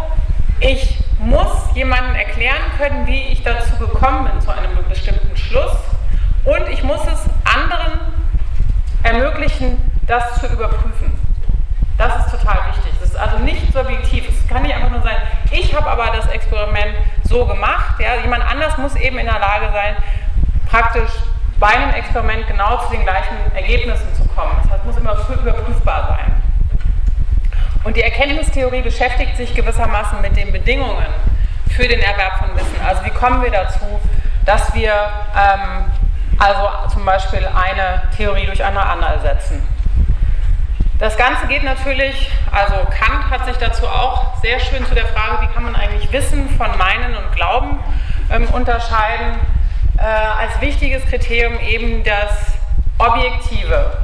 [0.61, 5.77] ich muss jemandem erklären können, wie ich dazu gekommen bin, zu einem bestimmten Schluss
[6.47, 8.01] und ich muss es anderen
[9.03, 11.19] ermöglichen, das zu überprüfen.
[11.99, 12.93] Das ist total wichtig.
[13.01, 14.29] Das ist also nicht subjektiv.
[14.29, 15.17] Es kann nicht einfach nur sein,
[15.51, 17.99] ich habe aber das Experiment so gemacht.
[17.99, 18.17] Ja?
[18.23, 19.97] Jemand anders muss eben in der Lage sein,
[20.71, 21.11] praktisch
[21.59, 24.53] bei einem Experiment genau zu den gleichen Ergebnissen zu kommen.
[24.63, 26.43] Das heißt, es muss immer überprüfbar sein.
[27.85, 31.07] Und die Erkenntnistheorie beschäftigt sich gewissermaßen mit den Bedingungen
[31.71, 32.81] für den Erwerb von Wissen.
[32.85, 34.01] Also wie kommen wir dazu,
[34.45, 35.85] dass wir ähm,
[36.39, 39.67] also zum Beispiel eine Theorie durch eine andere ersetzen.
[40.99, 45.43] Das Ganze geht natürlich, also Kant hat sich dazu auch sehr schön zu der Frage,
[45.43, 47.79] wie kann man eigentlich Wissen von Meinen und Glauben
[48.31, 49.39] ähm, unterscheiden.
[49.99, 52.53] äh, als wichtiges Kriterium eben das
[52.99, 53.99] Objektive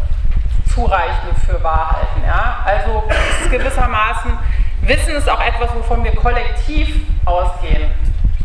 [0.73, 2.27] zureichend für wahr halten.
[2.27, 2.61] Ja?
[2.65, 4.39] Also es ist gewissermaßen,
[4.83, 6.89] Wissen ist auch etwas, wovon wir kollektiv
[7.25, 7.91] ausgehen,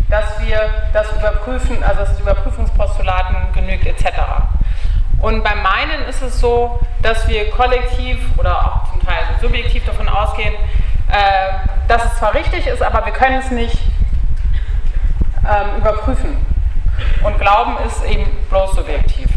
[0.09, 4.05] dass wir das überprüfen, also dass Überprüfungspostulaten genügt etc.
[5.19, 10.07] Und beim Meinen ist es so, dass wir kollektiv oder auch zum Teil subjektiv davon
[10.07, 10.53] ausgehen,
[11.11, 13.77] äh, dass es zwar richtig ist, aber wir können es nicht
[15.43, 16.37] ähm, überprüfen.
[17.23, 19.29] Und Glauben ist eben bloß subjektiv.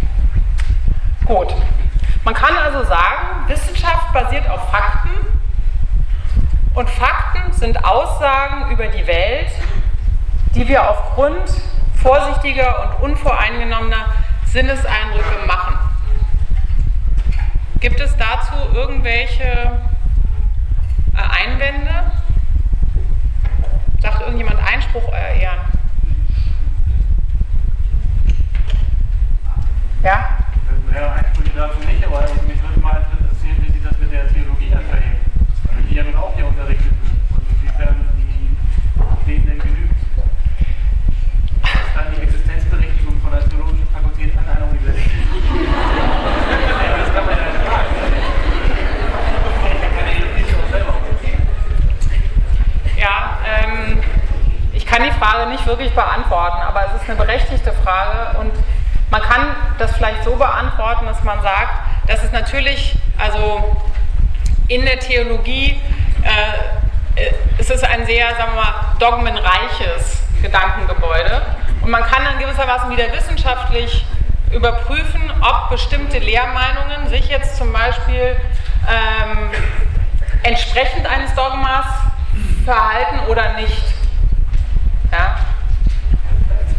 [1.25, 1.55] Gut.
[2.25, 5.11] Man kann also sagen, Wissenschaft basiert auf Fakten
[6.75, 9.51] und Fakten sind Aussagen über die Welt,
[10.55, 11.51] die wir aufgrund
[11.95, 14.07] vorsichtiger und unvoreingenommener
[14.47, 15.79] Sinneseindrücke machen.
[17.81, 19.71] Gibt es dazu irgendwelche äh,
[21.17, 22.11] Einwände?
[24.01, 25.59] Sagt irgendjemand Einspruch, euer Ehren?
[30.03, 30.39] Ja?
[30.95, 34.71] Ja, Einsprüche dazu nicht, aber mich würde mal interessieren, wie sich das mit der Theologie
[34.71, 35.21] dann verhält.
[35.89, 38.31] Die ja nun auch hier unterrichtet wird und inwiefern die
[39.31, 39.95] denen denn genügt.
[41.63, 45.13] Was ist dann die Existenzberechtigung von der theologischen Fakultät an einer Universität?
[46.99, 47.81] das kann man ja nicht kann
[52.97, 54.03] ja ähm,
[54.73, 58.53] ich kann die Frage nicht wirklich beantworten, aber es ist eine berechtigte Frage und
[59.11, 63.77] man kann das vielleicht so beantworten, dass man sagt, dass es natürlich, also
[64.69, 65.81] in der Theologie,
[66.23, 71.43] äh, es ist ein sehr, sagen wir mal, dogmenreiches Gedankengebäude
[71.83, 74.05] und man kann dann gewissermaßen wieder wissenschaftlich
[74.53, 78.37] überprüfen, ob bestimmte Lehrmeinungen sich jetzt zum Beispiel
[78.89, 79.51] ähm,
[80.43, 81.87] entsprechend eines Dogmas
[82.65, 83.83] verhalten oder nicht.
[85.13, 85.39] Ja?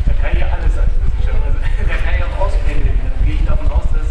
[0.06, 0.90] Da kann ja alles als.
[1.18, 3.00] Also, da kann ich auch auspendeln.
[3.04, 4.08] Dann gehe ich davon aus, dass.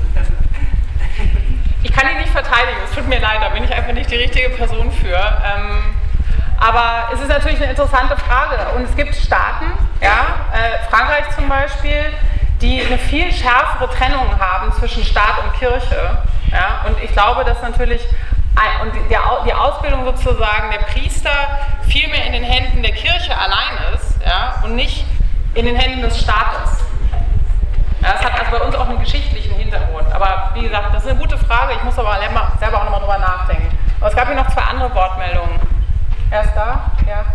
[1.83, 4.17] Ich kann ihn nicht verteidigen, es tut mir leid, da bin ich einfach nicht die
[4.17, 5.17] richtige Person für.
[5.17, 5.95] Ähm,
[6.61, 8.77] aber es ist natürlich eine interessante Frage.
[8.77, 9.67] Und es gibt Staaten,
[10.01, 12.13] ja, äh, Frankreich zum Beispiel,
[12.61, 16.19] die eine viel schärfere Trennung haben zwischen Staat und Kirche.
[16.53, 18.03] Ja, und ich glaube, dass natürlich
[18.83, 19.01] und die,
[19.47, 21.31] die Ausbildung sozusagen der Priester
[21.89, 25.07] viel mehr in den Händen der Kirche allein ist ja, und nicht
[25.55, 26.85] in den Händen des Staates.
[28.03, 30.13] Ja, das hat also bei uns auch einen geschichtlichen Hintergrund.
[30.13, 31.75] Aber wie gesagt, das ist eine gute Frage.
[31.75, 32.19] Ich muss aber
[32.59, 33.79] selber auch nochmal drüber nachdenken.
[34.01, 35.70] Aber es gab hier noch zwei andere Wortmeldungen.
[36.31, 36.93] Erst da?
[37.09, 37.27] Ja.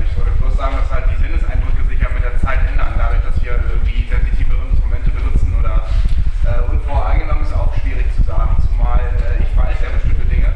[0.00, 2.94] Ich wollte bloß sagen, dass halt die Sinneseindrücke sich ja mit der Zeit ändern.
[2.96, 5.84] Dadurch, dass wir irgendwie sensitivere Instrumente benutzen oder
[6.48, 8.56] äh, unvoreingenommen ist auch schwierig zu sagen.
[8.64, 10.48] Zumal äh, ich weiß ja bestimmte Dinge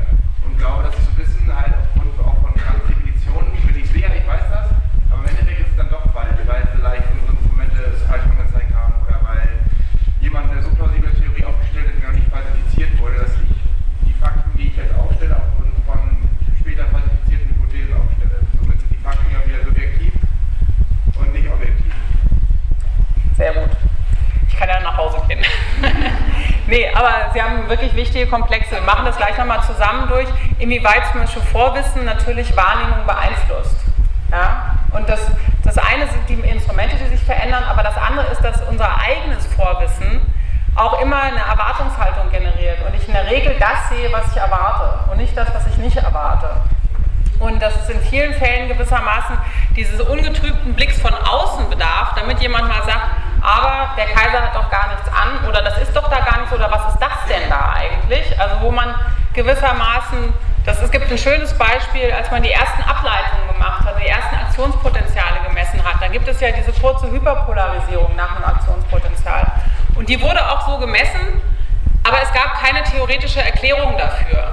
[0.48, 4.24] und glaube, das zu wissen halt aufgrund auch von ganzen Definitionen bin ich sicher, ich
[4.24, 4.72] weiß das,
[5.12, 8.72] aber im Endeffekt ist es dann doch falsch, weil vielleicht unsere Instrumente es falsch angezeigt
[8.72, 9.60] haben oder weil
[10.24, 13.52] jemand eine so plausible Theorie aufgestellt hat, die noch nicht falsifiziert wurde, dass ich
[14.08, 16.00] die Fakten, die ich jetzt aufstelle, aufgrund von
[16.60, 18.36] später falsifizierten Hypothesen aufstelle.
[18.58, 20.12] Somit sind die Fakten ja wieder subjektiv
[21.18, 21.92] und nicht objektiv.
[23.36, 23.70] Sehr gut.
[24.48, 25.40] Ich kann ja nach Hause gehen.
[26.66, 28.72] nee, aber Sie haben wirklich wichtige Komplexe.
[28.72, 33.76] Wir machen das gleich nochmal zusammen durch, inwieweit zum Beispiel Vorwissen natürlich Wahrnehmung beeinflusst.
[34.30, 34.76] Ja?
[34.92, 35.20] Und das,
[35.64, 39.46] das eine sind die Instrumente, die sich verändern, aber das andere ist, dass unser eigenes
[39.54, 40.20] Vorwissen
[40.74, 45.10] auch immer eine Erwartungshaltung generiert und ich in der Regel das sehe, was ich erwarte
[45.10, 46.50] und nicht das, was ich nicht erwarte.
[47.38, 49.38] Und dass es in vielen Fällen gewissermaßen
[49.74, 53.00] dieses ungetrübten Blicks von außen bedarf, damit jemand mal sagt,
[53.50, 56.52] aber der Kaiser hat doch gar nichts an oder das ist doch da gar nichts
[56.52, 58.38] oder was ist das denn da eigentlich?
[58.38, 58.94] Also wo man
[59.34, 60.32] gewissermaßen,
[60.64, 64.36] das, es gibt ein schönes Beispiel, als man die ersten Ableitungen gemacht hat, die ersten
[64.36, 69.46] Aktionspotenziale gemessen hat, dann gibt es ja diese kurze Hyperpolarisierung nach einem Aktionspotenzial.
[69.96, 71.42] Und die wurde auch so gemessen,
[72.06, 74.52] aber es gab keine theoretische Erklärung dafür.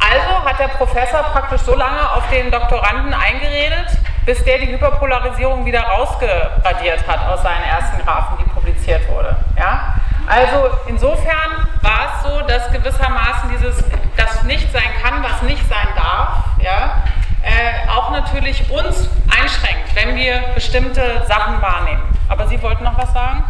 [0.00, 3.86] Also hat der Professor praktisch so lange auf den Doktoranden eingeredet,
[4.24, 9.36] bis der die Hyperpolarisierung wieder rausgeradiert hat aus seinen ersten Graphen, die publiziert wurde.
[9.58, 9.94] Ja?
[10.26, 13.84] Also insofern war es so, dass gewissermaßen dieses,
[14.16, 17.02] das nicht sein kann, was nicht sein darf, ja,
[17.42, 22.02] äh, auch natürlich uns einschränkt, wenn wir bestimmte Sachen wahrnehmen.
[22.28, 23.42] Aber Sie wollten noch was sagen?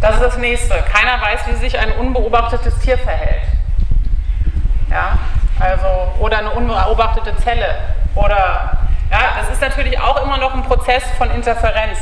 [0.00, 0.74] Das ist das nächste.
[0.92, 3.42] Keiner weiß, wie sich ein unbeobachtetes Tier verhält.
[4.90, 5.18] Ja,
[5.60, 5.86] also,
[6.18, 7.76] oder eine unbeobachtete Zelle.
[8.14, 8.78] Oder,
[9.10, 11.98] ja, das ist natürlich auch immer noch ein Prozess von Interferenz,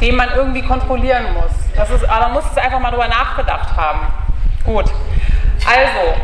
[0.00, 1.52] den man irgendwie kontrollieren muss.
[1.76, 4.00] Das ist, aber man muss es einfach mal drüber nachgedacht haben.
[4.64, 4.86] Gut.
[5.64, 6.14] Also,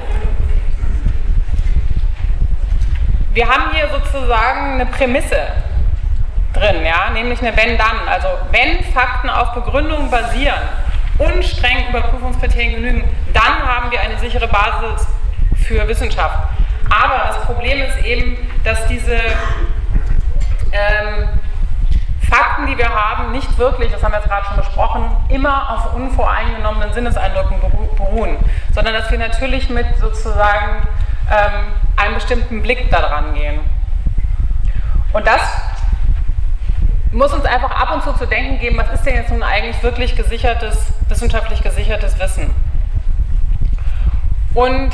[3.33, 5.41] wir haben hier sozusagen eine Prämisse.
[6.53, 8.09] drin, ja, nämlich eine Wenn-Dann.
[8.09, 10.61] Also wenn Fakten auf Begründungen basieren
[11.19, 15.07] und strengen Überprüfungskriterien genügen, dann haben wir eine sichere Basis
[15.67, 16.39] für Wissenschaft.
[16.91, 19.15] Aber das Problem ist eben, dass diese
[20.73, 21.29] ähm,
[22.29, 25.95] Fakten, die wir haben, nicht wirklich, das haben wir jetzt gerade schon besprochen, immer auf
[25.95, 27.59] unvoreingenommenen Sinneseindrücken
[27.97, 28.37] beruhen,
[28.75, 30.87] sondern dass wir natürlich mit sozusagen
[31.31, 33.61] ähm, einem bestimmten Blick daran gehen.
[35.13, 35.41] Und das
[37.13, 39.83] muss uns einfach ab und zu zu denken geben, was ist denn jetzt nun eigentlich
[39.83, 42.55] wirklich gesichertes, wissenschaftlich gesichertes Wissen?
[44.55, 44.93] Und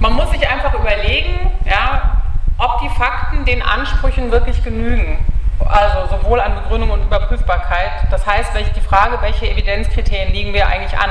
[0.00, 2.22] man muss sich einfach überlegen, ja,
[2.58, 5.24] ob die Fakten den Ansprüchen wirklich genügen.
[5.64, 7.90] Also sowohl an Begründung und Überprüfbarkeit.
[8.10, 11.10] Das heißt, die Frage, welche Evidenzkriterien liegen wir eigentlich an?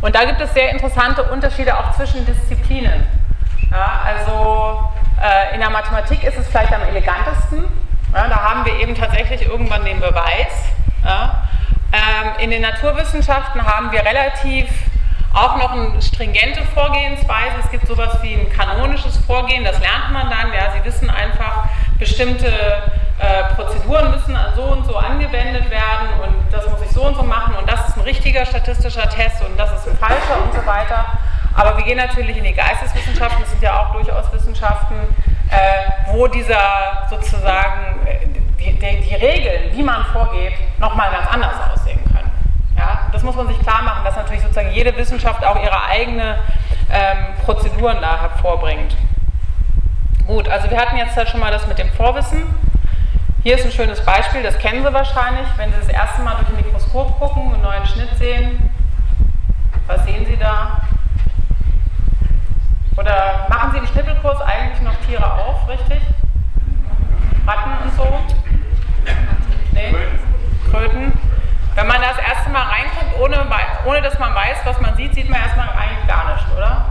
[0.00, 3.06] Und da gibt es sehr interessante Unterschiede auch zwischen Disziplinen.
[3.70, 4.82] Ja, also
[5.20, 7.64] äh, in der Mathematik ist es vielleicht am elegantesten.
[8.14, 10.70] Ja, da haben wir eben tatsächlich irgendwann den Beweis.
[11.04, 11.42] Ja.
[11.92, 14.68] Ähm, in den Naturwissenschaften haben wir relativ
[15.38, 17.56] auch noch eine stringente Vorgehensweise.
[17.64, 20.52] Es gibt sowas wie ein kanonisches Vorgehen, das lernt man dann.
[20.52, 21.68] Ja, Sie wissen einfach,
[21.98, 22.48] bestimmte
[23.18, 27.22] äh, Prozeduren müssen so und so angewendet werden und das muss ich so und so
[27.22, 30.64] machen und das ist ein richtiger statistischer Test und das ist ein falscher und so
[30.66, 31.04] weiter.
[31.54, 34.94] Aber wir gehen natürlich in die Geisteswissenschaften, das sind ja auch durchaus Wissenschaften,
[35.50, 38.26] äh, wo dieser sozusagen äh,
[38.60, 41.98] die, die, die, Regeln, wie man vorgeht, nochmal ganz anders aussehen.
[42.78, 43.08] Ja?
[43.12, 46.38] Das muss man sich klar machen, dass natürlich sozusagen jede Wissenschaft auch ihre eigene
[46.90, 48.96] ähm, Prozeduren da hervorbringt.
[50.26, 52.42] Gut, also wir hatten jetzt ja schon mal das mit dem Vorwissen.
[53.42, 56.48] Hier ist ein schönes Beispiel, das kennen Sie wahrscheinlich, wenn Sie das erste Mal durch
[56.48, 58.70] ein Mikroskop gucken, einen neuen Schnitt sehen.
[59.86, 60.82] Was sehen Sie da?
[62.96, 66.02] Oder machen Sie im Schnippelkurs eigentlich noch Tiere auf, richtig?
[67.46, 68.20] Ratten und so?
[69.72, 69.94] Nee?
[70.70, 71.12] Kröten?
[71.78, 73.46] Wenn man das erste Mal reinguckt, ohne,
[73.84, 76.86] ohne dass man weiß, was man sieht, sieht man erstmal eigentlich gar nichts, oder?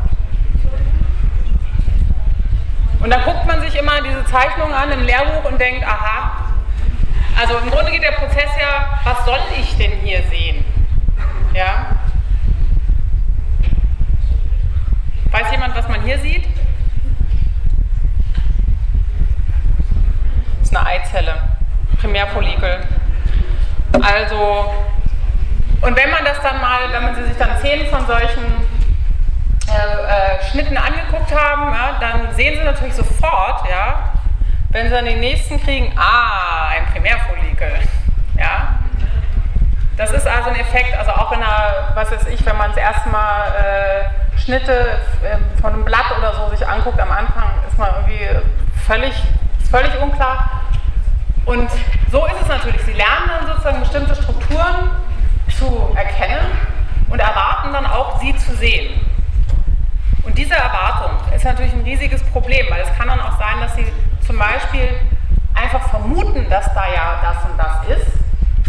[3.02, 6.54] Und dann guckt man sich immer diese Zeichnungen an im Lehrbuch und denkt, aha,
[7.38, 10.64] also im Grunde geht der Prozess ja, was soll ich denn hier sehen?
[11.54, 11.88] Ja?
[15.32, 16.48] Weiß jemand, was man hier sieht?
[20.60, 21.42] Das ist eine Eizelle,
[22.00, 22.88] Primärfollikel.
[24.08, 24.74] Also,
[25.82, 28.46] und wenn man das dann mal, wenn man sie sich dann zehn von solchen
[29.68, 34.14] äh, äh, Schnitten angeguckt haben, ja, dann sehen sie natürlich sofort, ja,
[34.70, 37.72] wenn sie dann den nächsten kriegen, ah, ein Primärfollikel.
[38.40, 38.80] Ja.
[39.98, 42.78] Das ist also ein Effekt, also auch in einer, was weiß ich, wenn man das
[42.78, 47.78] erste Mal äh, Schnitte äh, von einem Blatt oder so sich anguckt, am Anfang ist
[47.78, 48.30] man irgendwie
[48.86, 49.14] völlig,
[49.70, 50.62] völlig unklar.
[51.48, 51.70] Und
[52.12, 52.82] so ist es natürlich.
[52.82, 54.92] Sie lernen dann sozusagen bestimmte Strukturen
[55.58, 56.46] zu erkennen
[57.10, 59.00] und erwarten dann auch, sie zu sehen.
[60.24, 63.74] Und diese Erwartung ist natürlich ein riesiges Problem, weil es kann dann auch sein, dass
[63.76, 63.88] sie
[64.26, 64.90] zum Beispiel
[65.56, 68.12] einfach vermuten, dass da ja das und das ist,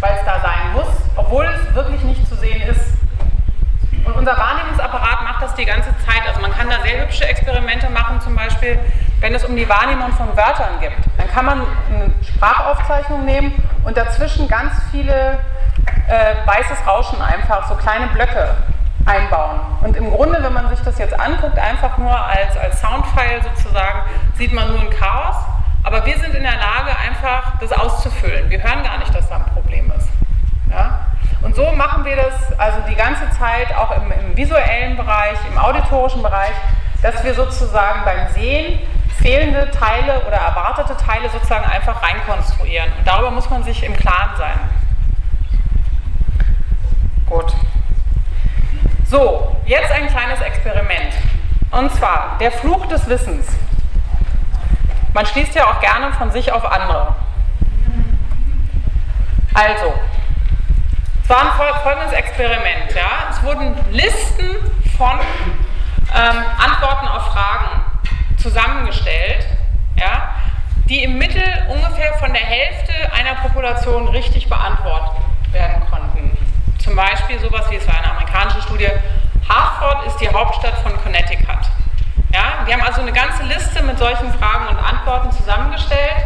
[0.00, 2.94] weil es da sein muss, obwohl es wirklich nicht zu sehen ist.
[4.04, 6.22] Und unser Wahrnehmungsapparat macht das die ganze Zeit.
[6.28, 8.78] Also man kann da sehr hübsche Experimente machen, zum Beispiel,
[9.20, 10.92] wenn es um die Wahrnehmung von Wörtern geht.
[11.16, 13.52] Dann kann man eine Sprachaufzeichnung nehmen
[13.84, 15.40] und dazwischen ganz viele
[16.08, 18.54] äh, weißes Rauschen einfach, so kleine Blöcke
[19.04, 19.60] einbauen.
[19.82, 24.00] Und im Grunde, wenn man sich das jetzt anguckt, einfach nur als, als Soundfile sozusagen,
[24.36, 25.36] sieht man nur ein Chaos.
[25.82, 28.50] Aber wir sind in der Lage, einfach das auszufüllen.
[28.50, 30.08] Wir hören gar nicht, dass da ein Problem ist.
[30.70, 31.06] Ja?
[31.42, 35.56] Und so machen wir das also die ganze Zeit auch im, im visuellen Bereich, im
[35.56, 36.52] auditorischen Bereich,
[37.00, 38.80] dass wir sozusagen beim Sehen
[39.20, 42.90] fehlende Teile oder erwartete Teile sozusagen einfach reinkonstruieren.
[42.98, 44.58] Und darüber muss man sich im Klaren sein.
[47.26, 47.52] Gut.
[49.04, 51.14] So, jetzt ein kleines Experiment.
[51.70, 53.46] Und zwar der Fluch des Wissens.
[55.12, 57.14] Man schließt ja auch gerne von sich auf andere.
[59.52, 59.94] Also,
[61.22, 62.94] es war ein folgendes Experiment.
[62.94, 63.30] Ja?
[63.30, 64.56] Es wurden Listen
[64.96, 65.18] von
[66.14, 67.87] ähm, Antworten auf Fragen
[68.48, 69.46] zusammengestellt,
[69.96, 70.34] ja?
[70.88, 75.16] die im Mittel ungefähr von der Hälfte einer Population richtig beantwortet
[75.52, 76.36] werden konnten.
[76.78, 78.88] Zum Beispiel sowas wie, es war eine amerikanische Studie,
[79.48, 81.58] Hartford ist die Hauptstadt von Connecticut.
[82.32, 86.24] Ja, wir haben also eine ganze Liste mit solchen Fragen und Antworten zusammengestellt,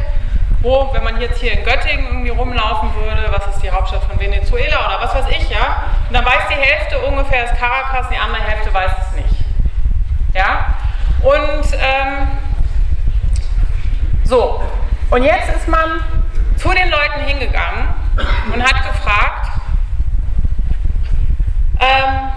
[0.60, 4.18] wo, wenn man jetzt hier in Göttingen irgendwie rumlaufen würde, was ist die Hauptstadt von
[4.18, 8.16] Venezuela oder was weiß ich, ja, und dann weiß die Hälfte ungefähr ist Caracas, die
[8.16, 9.44] andere Hälfte weiß es nicht.
[10.34, 10.74] Ja,
[11.22, 12.28] und ähm,
[14.24, 14.60] so,
[15.10, 16.00] und jetzt ist man
[16.56, 17.88] zu den Leuten hingegangen
[18.52, 19.48] und hat gefragt,
[21.80, 22.30] ähm,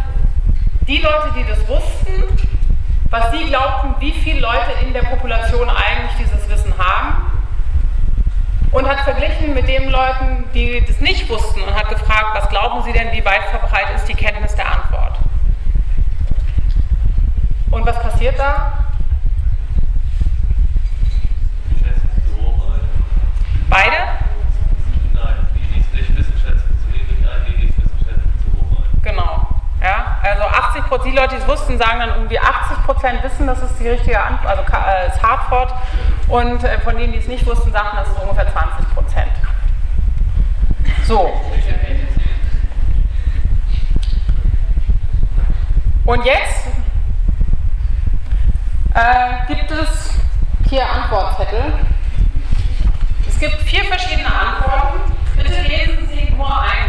[0.87, 2.23] die Leute, die das wussten,
[3.09, 7.31] was sie glaubten, wie viele Leute in der Population eigentlich dieses Wissen haben
[8.71, 12.83] und hat verglichen mit den Leuten, die das nicht wussten und hat gefragt, was glauben
[12.83, 15.04] Sie denn, wie weit verbreitet ist die Kenntnis der Antwort?
[17.85, 18.71] Und was passiert da?
[23.69, 23.95] Beide?
[25.13, 28.57] Nein, die, die es nicht wissen, schätzen zu ein, die, die es wissen, schätzen zu
[28.57, 29.01] hoch ein.
[29.03, 29.47] Genau.
[29.83, 33.45] Ja, also 80 Prozent, die Leute, die es wussten, sagen dann irgendwie 80 Prozent wissen,
[33.45, 35.71] das ist die richtige Antwort, also äh, ist Hartford.
[36.27, 39.31] Und äh, von denen, die es nicht wussten, sagten, das ist ungefähr 20 Prozent.
[41.03, 41.39] So.
[46.05, 46.65] Und jetzt
[48.95, 50.13] äh, gibt es
[50.69, 51.73] hier Antwortzettel.
[53.27, 55.11] Es gibt vier verschiedene Antworten.
[55.35, 56.84] Bitte lesen Sie nur einen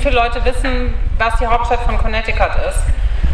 [0.00, 2.82] viele Leute wissen, was die Hauptstadt von Connecticut ist,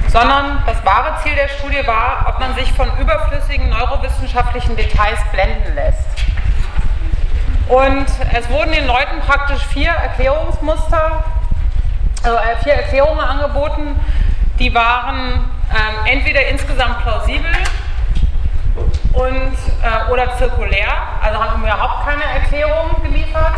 [0.09, 5.75] sondern das wahre Ziel der Studie war, ob man sich von überflüssigen neurowissenschaftlichen Details blenden
[5.75, 6.07] lässt.
[7.69, 11.25] Und es wurden den Leuten praktisch vier Erklärungsmuster,
[12.23, 14.01] also vier Erklärungen angeboten,
[14.59, 17.53] die waren ähm, entweder insgesamt plausibel
[19.13, 19.53] und,
[19.83, 20.89] äh, oder zirkulär,
[21.23, 23.55] also haben überhaupt keine Erklärung geliefert.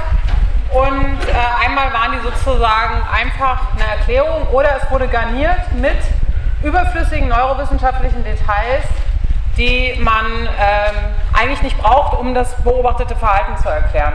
[0.73, 5.97] Und äh, einmal waren die sozusagen einfach eine Erklärung oder es wurde garniert mit
[6.63, 8.85] überflüssigen neurowissenschaftlichen Details,
[9.57, 10.97] die man ähm,
[11.33, 14.13] eigentlich nicht braucht, um das beobachtete Verhalten zu erklären.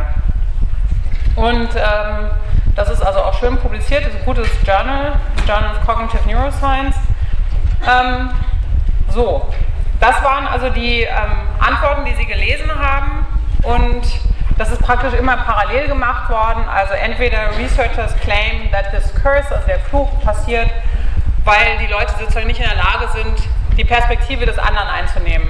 [1.35, 2.29] Und ähm,
[2.75, 5.13] das ist also auch schön publiziert, ist ein gutes Journal,
[5.47, 6.95] Journal of Cognitive Neuroscience.
[7.87, 8.29] Ähm,
[9.09, 9.47] so,
[9.99, 13.25] das waren also die ähm, Antworten, die Sie gelesen haben
[13.63, 14.03] und
[14.57, 16.63] das ist praktisch immer parallel gemacht worden.
[16.69, 20.69] Also entweder Researchers claim that this curse, also der Fluch, passiert,
[21.43, 23.47] weil die Leute sozusagen nicht in der Lage sind,
[23.77, 25.47] die Perspektive des anderen einzunehmen.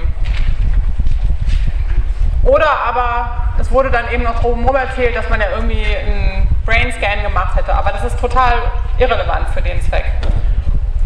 [2.42, 7.22] Oder aber es wurde dann eben noch drumherum erzählt, dass man ja irgendwie einen Brainscan
[7.22, 8.54] gemacht hätte, aber das ist total
[8.98, 10.04] irrelevant für den Zweck.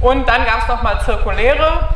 [0.00, 1.88] Und dann gab es nochmal zirkuläre,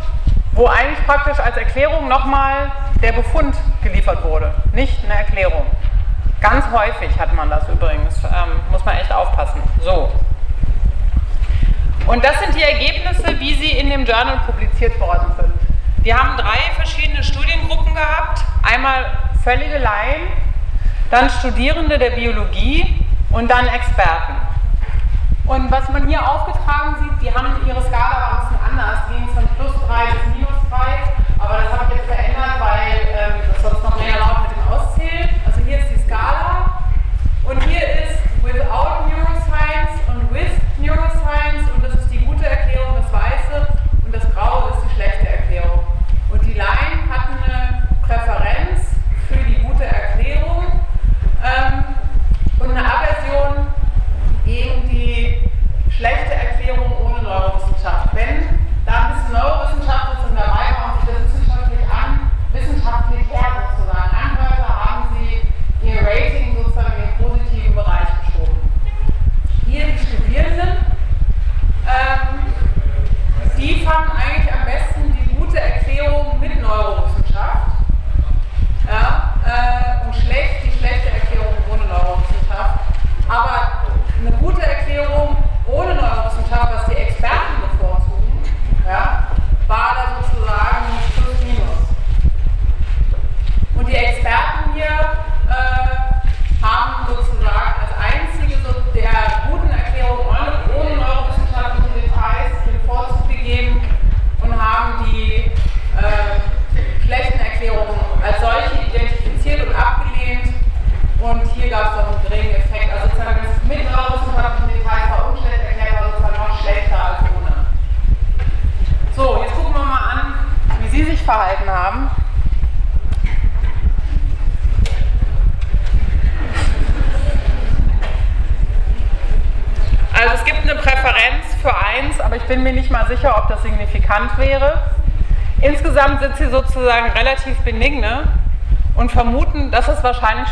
[0.53, 5.65] wo eigentlich praktisch als Erklärung nochmal der Befund geliefert wurde, nicht eine Erklärung.
[6.43, 9.63] Ganz häufig hat man das übrigens, ähm, muss man echt aufpassen.
[9.81, 10.11] So.
[12.09, 15.53] Und das sind die Ergebnisse, wie sie in dem Journal publiziert worden sind.
[16.05, 18.43] Wir haben drei verschiedene Studiengruppen gehabt.
[18.65, 19.07] Einmal
[19.45, 20.23] völlige Laien,
[21.13, 24.35] dann Studierende der Biologie und dann Experten.
[25.47, 29.29] Und was man hier aufgetragen sieht, die haben ihre Skala ein bisschen anders, die ging
[29.29, 30.77] von plus 3 bis minus 3,
[31.39, 34.42] aber das habe ich jetzt verändert, weil ähm, das sonst noch länger dauert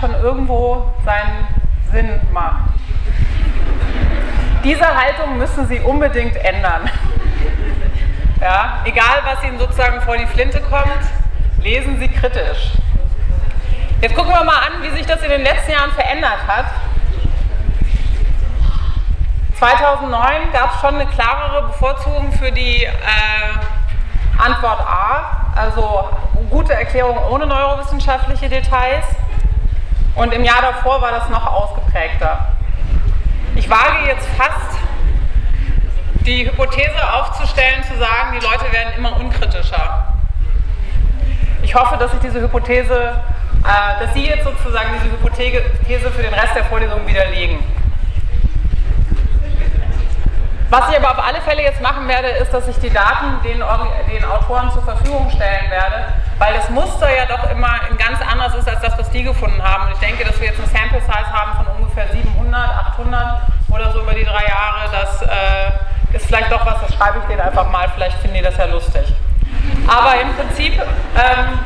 [0.00, 1.46] schon irgendwo seinen
[1.92, 2.70] Sinn macht.
[4.64, 6.90] Diese Haltung müssen Sie unbedingt ändern.
[8.40, 11.02] Ja, egal, was Ihnen sozusagen vor die Flinte kommt,
[11.62, 12.72] lesen Sie kritisch.
[14.00, 16.66] Jetzt gucken wir mal an, wie sich das in den letzten Jahren verändert hat.
[19.58, 22.88] 2009 gab es schon eine klarere Bevorzugung für die äh,
[24.38, 26.08] Antwort A, also
[26.48, 29.04] gute Erklärung ohne neurowissenschaftliche Details.
[30.14, 32.48] Und im Jahr davor war das noch ausgeprägter.
[33.54, 34.78] Ich wage jetzt fast
[36.26, 40.14] die Hypothese aufzustellen, zu sagen, die Leute werden immer unkritischer.
[41.62, 43.20] Ich hoffe, dass sich diese Hypothese,
[43.64, 47.58] äh, dass Sie jetzt sozusagen diese Hypothese für den Rest der Vorlesung widerlegen.
[50.70, 53.60] Was ich aber auf alle Fälle jetzt machen werde, ist, dass ich die Daten den,
[54.08, 58.54] den, Autoren zur Verfügung stellen werde, weil das Muster ja doch immer ein ganz anderes
[58.54, 59.86] ist als das, was die gefunden haben.
[59.86, 63.92] Und ich denke, dass wir jetzt eine Sample Size haben von ungefähr 700, 800 oder
[63.92, 64.90] so über die drei Jahre.
[64.90, 68.42] Das äh, ist vielleicht doch was, das schreibe ich denen einfach mal, vielleicht finden die
[68.42, 69.12] das ja lustig.
[69.86, 71.58] Aber im Prinzip, ähm,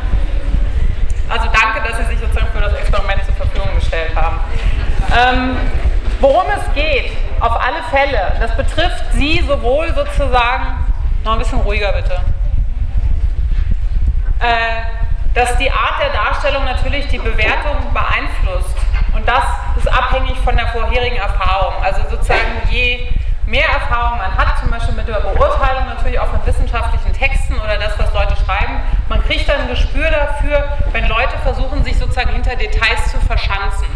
[1.28, 4.40] also danke, dass Sie sich sozusagen für das Experiment zur Verfügung gestellt haben.
[5.16, 5.56] Ähm,
[6.18, 8.32] worum es geht, auf alle Fälle.
[8.40, 10.84] Das betrifft Sie sowohl sozusagen,
[11.22, 12.20] noch ein bisschen ruhiger bitte,
[15.34, 18.76] dass die Art der Darstellung natürlich die Bewertung beeinflusst.
[19.14, 19.44] Und das
[19.76, 21.74] ist abhängig von der vorherigen Erfahrung.
[21.82, 22.40] Also sozusagen
[22.70, 23.08] je
[23.46, 27.78] mehr Erfahrung man hat, zum Beispiel mit der Beurteilung natürlich auch von wissenschaftlichen Texten oder
[27.78, 32.30] das, was Leute schreiben, man kriegt dann ein Gespür dafür, wenn Leute versuchen, sich sozusagen
[32.30, 33.86] hinter Details zu verschanzen.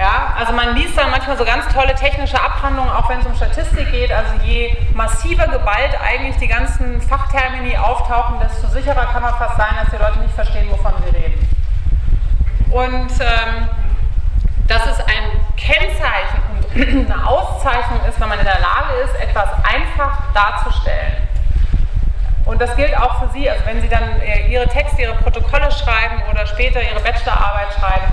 [0.00, 3.34] Ja, also man liest dann manchmal so ganz tolle technische Abhandlungen, auch wenn es um
[3.34, 4.10] Statistik geht.
[4.10, 9.76] Also je massiver Gewalt eigentlich die ganzen Fachtermini auftauchen, desto sicherer kann man fast sein,
[9.78, 11.48] dass die Leute nicht verstehen, wovon sie reden.
[12.70, 13.68] Und ähm,
[14.68, 16.40] dass es ein Kennzeichen
[16.74, 21.28] und eine Auszeichnung ist, wenn man in der Lage ist, etwas einfach darzustellen.
[22.46, 24.02] Und das gilt auch für Sie, also wenn Sie dann
[24.48, 28.10] Ihre Texte, Ihre Protokolle schreiben oder später Ihre Bachelorarbeit schreiben,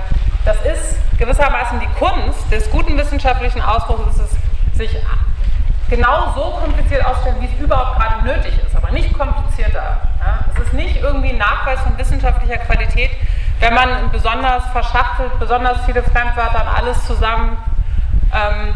[0.48, 4.96] das ist gewissermaßen die Kunst des guten wissenschaftlichen Ausdrucks, es, sich
[5.90, 10.00] genau so kompliziert auszustellen, wie es überhaupt gerade nötig ist, aber nicht komplizierter.
[10.18, 10.38] Ja?
[10.54, 13.10] Es ist nicht irgendwie ein Nachweis von wissenschaftlicher Qualität,
[13.60, 17.58] wenn man besonders verschachtelt, besonders viele Fremdwörter und alles zusammen
[18.32, 18.74] ähm,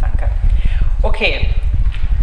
[0.00, 0.30] Danke.
[1.02, 1.48] Okay.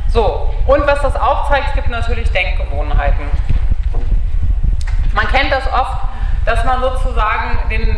[0.07, 3.25] So, und was das auch zeigt, es gibt natürlich Denkgewohnheiten.
[5.13, 5.97] Man kennt das oft,
[6.45, 7.97] dass man sozusagen den,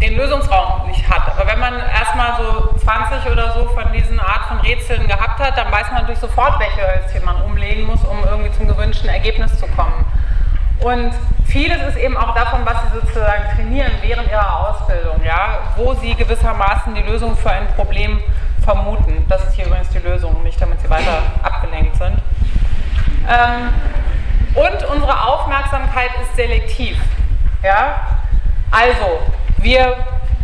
[0.00, 1.28] den Lösungsraum nicht hat.
[1.28, 5.58] Aber wenn man erstmal so 20 oder so von diesen Art von Rätseln gehabt hat,
[5.58, 9.58] dann weiß man natürlich sofort, welche Hölzchen man umlegen muss, um irgendwie zum gewünschten Ergebnis
[9.58, 10.06] zu kommen.
[10.80, 11.12] Und
[11.46, 16.14] vieles ist eben auch davon, was sie sozusagen trainieren während ihrer Ausbildung, ja, wo sie
[16.14, 18.22] gewissermaßen die Lösung für ein Problem
[18.70, 19.24] vermuten.
[19.28, 22.16] Das ist hier übrigens die Lösung, nicht damit Sie weiter abgelenkt sind.
[23.28, 23.72] Ähm,
[24.54, 26.96] und unsere Aufmerksamkeit ist selektiv.
[27.64, 28.00] Ja?
[28.70, 29.20] Also,
[29.58, 29.96] wir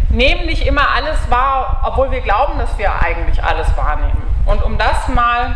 [0.09, 4.22] nehmen nicht immer alles wahr, obwohl wir glauben, dass wir eigentlich alles wahrnehmen.
[4.45, 5.55] Und um das mal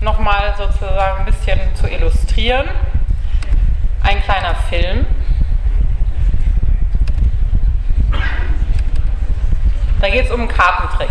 [0.00, 2.68] nochmal sozusagen ein bisschen zu illustrieren,
[4.02, 5.06] ein kleiner Film.
[10.00, 11.08] Da geht es um einen Kartentrick.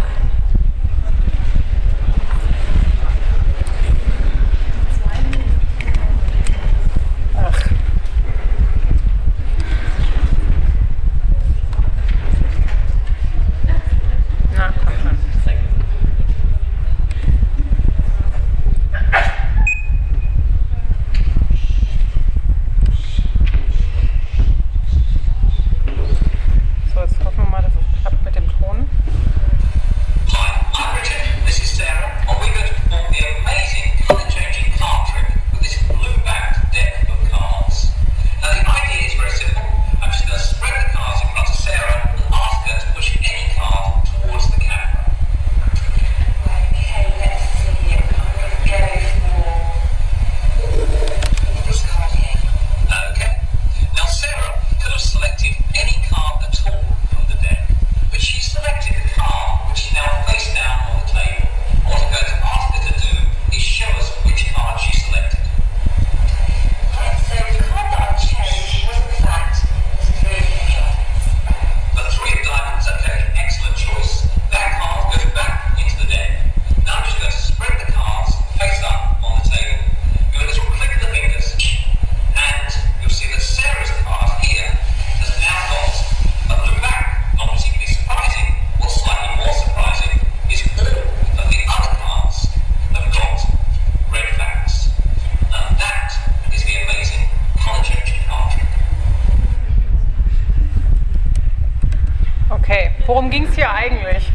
[103.06, 104.32] Worum ging es hier eigentlich?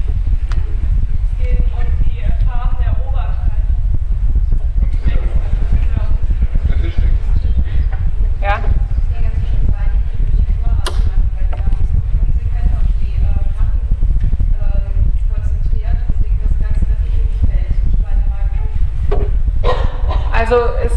[20.38, 20.92] Also es,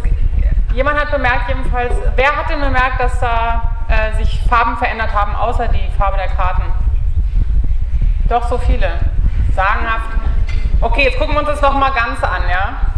[0.74, 5.36] jemand hat bemerkt jedenfalls, wer hat denn bemerkt, dass da äh, sich Farben verändert haben,
[5.36, 6.70] außer die Farbe der Karten?
[8.32, 8.89] Doch so viele.
[9.53, 10.07] Sagenhaft.
[10.79, 12.90] Okay, jetzt gucken wir uns das nochmal ganz an, ja?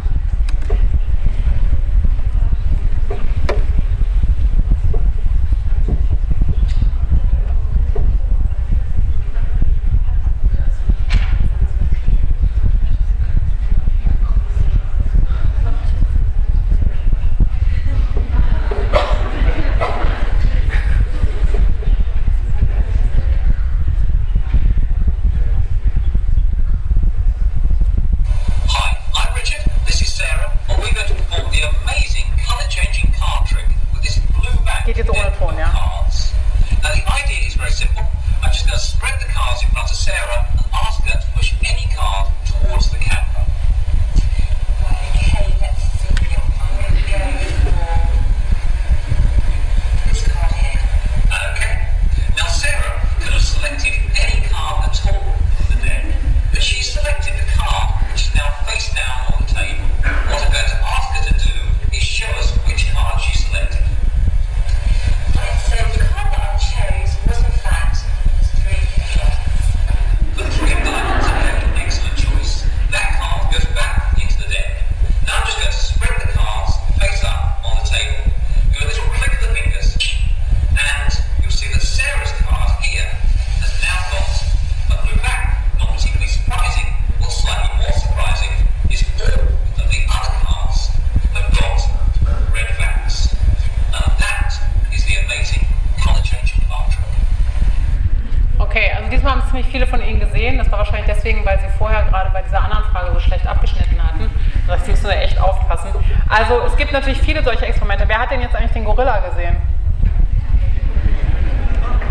[105.34, 105.92] Echt aufpassen.
[106.30, 108.06] Also es gibt natürlich viele solche Experimente.
[108.08, 109.58] Wer hat denn jetzt eigentlich den Gorilla gesehen?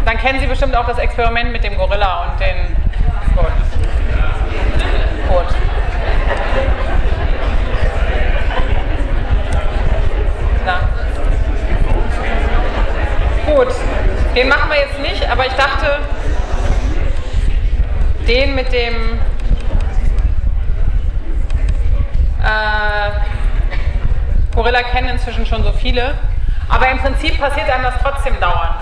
[0.05, 2.77] Dann kennen Sie bestimmt auch das Experiment mit dem Gorilla und den...
[3.35, 3.47] Gut.
[5.29, 5.55] Gut.
[10.67, 10.81] Na.
[13.47, 13.69] Gut,
[14.35, 15.99] den machen wir jetzt nicht, aber ich dachte,
[18.27, 19.21] den mit dem
[22.43, 23.11] äh,
[24.55, 26.15] Gorilla kennen inzwischen schon so viele,
[26.69, 28.77] aber im Prinzip passiert einem das trotzdem dauernd.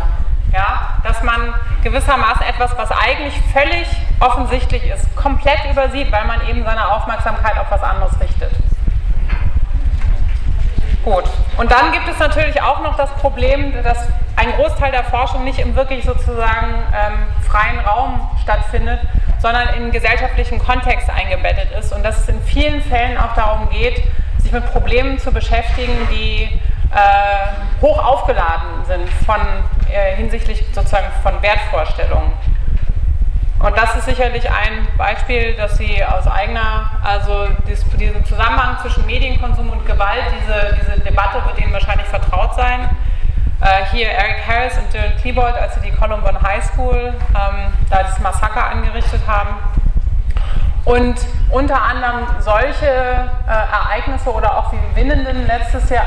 [0.52, 1.54] Ja, dass man
[1.84, 3.86] gewissermaßen etwas, was eigentlich völlig
[4.18, 8.50] offensichtlich ist, komplett übersieht, weil man eben seine Aufmerksamkeit auf was anderes richtet.
[11.04, 11.24] Gut.
[11.56, 15.58] Und dann gibt es natürlich auch noch das Problem, dass ein Großteil der Forschung nicht
[15.58, 19.00] im wirklich sozusagen ähm, freien Raum stattfindet,
[19.40, 24.02] sondern in gesellschaftlichen Kontext eingebettet ist und dass es in vielen Fällen auch darum geht,
[24.38, 26.48] sich mit Problemen zu beschäftigen, die
[26.92, 29.40] äh, hoch aufgeladen sind von,
[29.92, 32.32] äh, hinsichtlich sozusagen von Wertvorstellungen.
[33.60, 39.04] Und das ist sicherlich ein Beispiel, dass Sie aus eigener, also dies, diesen Zusammenhang zwischen
[39.04, 42.88] Medienkonsum und Gewalt, diese, diese Debatte wird Ihnen wahrscheinlich vertraut sein.
[43.60, 48.02] Äh, hier Eric Harris und Dylan Klebold, als sie die Columbine High School ähm, da
[48.04, 49.50] dieses Massaker angerichtet haben.
[50.86, 51.16] Und
[51.50, 56.06] unter anderem solche äh, Ereignisse oder auch die Winnenden letztes Jahr,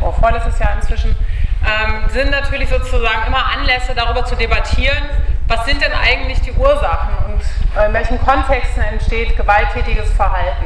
[0.00, 1.16] oder vorletztes Jahr inzwischen,
[1.64, 5.02] ähm, sind natürlich sozusagen immer Anlässe darüber zu debattieren,
[5.48, 7.40] was sind denn eigentlich die Ursachen und
[7.86, 10.64] in welchen Kontexten entsteht gewalttätiges Verhalten.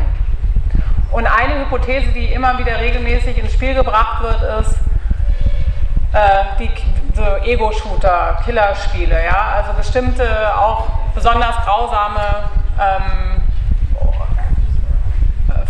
[1.12, 4.80] Und eine Hypothese, die immer wieder regelmäßig ins Spiel gebracht wird, ist
[6.14, 6.70] äh, die
[7.14, 12.50] so Ego-Shooter, Killerspiele, ja, also bestimmte auch besonders grausame
[12.80, 13.42] ähm,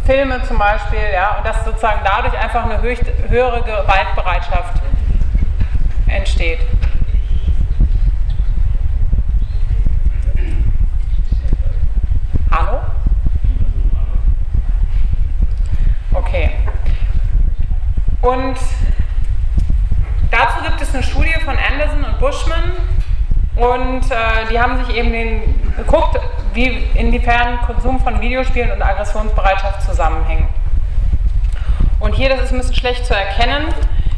[0.06, 4.82] Filme zum Beispiel, ja, und dass sozusagen dadurch einfach eine höch, höhere Gewaltbereitschaft
[6.06, 6.60] entsteht.
[12.50, 12.80] Hallo?
[16.12, 16.50] Okay.
[18.20, 18.56] Und
[20.30, 22.72] dazu gibt es eine Studie von Anderson und Bushman
[23.56, 26.18] und äh, die haben sich eben den, geguckt,
[26.52, 30.48] wie inwiefern Konsum von Videospielen und Aggressionsbereitschaft zusammenhängen.
[32.00, 33.66] Und hier, das ist ein bisschen schlecht zu erkennen,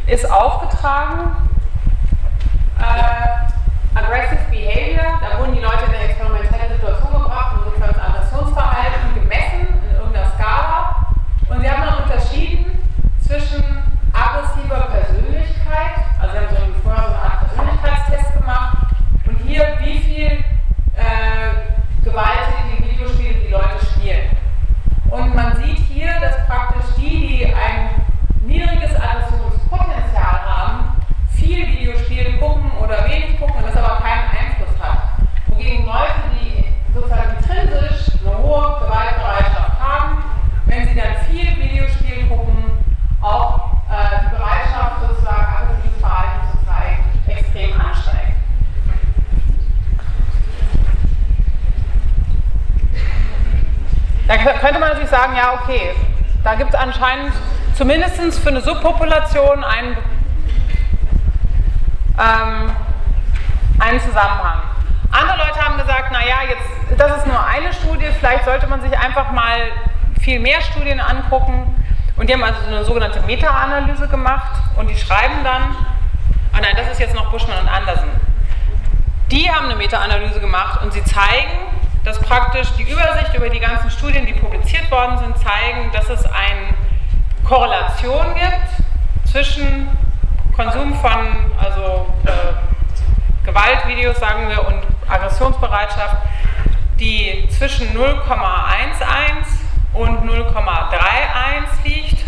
[0.07, 1.37] ist aufgetragen
[2.79, 6.07] äh, Aggressive Behavior, da wurden die Leute in der
[32.17, 34.99] viel gucken oder wenig gucken und das aber keinen Einfluss hat.
[35.49, 40.25] Wogegen Leute, die sozusagen intrinsisch eine hohe Gewaltbereitschaft haben,
[40.65, 42.79] wenn sie dann viel Videospiel gucken,
[43.21, 48.33] auch äh, die Bereitschaft sozusagen aggressives Verhalten zu zeigen, extrem ansteigt.
[54.27, 55.95] Da könnte man natürlich sagen, ja okay,
[56.45, 57.33] da gibt es anscheinend
[57.75, 59.97] zumindest für eine Subpopulation einen,
[62.19, 62.71] ähm,
[63.79, 64.61] einen Zusammenhang.
[65.11, 68.97] Andere Leute haben gesagt, naja, jetzt, das ist nur eine Studie, vielleicht sollte man sich
[68.99, 69.57] einfach mal
[70.21, 71.73] viel mehr Studien angucken.
[72.17, 75.77] Und die haben also eine sogenannte Meta-Analyse gemacht und die schreiben dann,
[76.53, 78.09] ah nein, das ist jetzt noch Buschmann und Andersen.
[79.31, 81.66] Die haben eine Meta-Analyse gemacht und sie zeigen,
[82.07, 86.25] dass praktisch die Übersicht über die ganzen Studien, die publiziert worden sind, zeigen, dass es
[86.25, 86.73] eine
[87.45, 89.89] Korrelation gibt zwischen
[90.55, 96.17] Konsum von also, äh, Gewaltvideos, sagen wir, und Aggressionsbereitschaft,
[97.01, 98.23] die zwischen 0,11
[99.93, 102.25] und 0,31 liegt.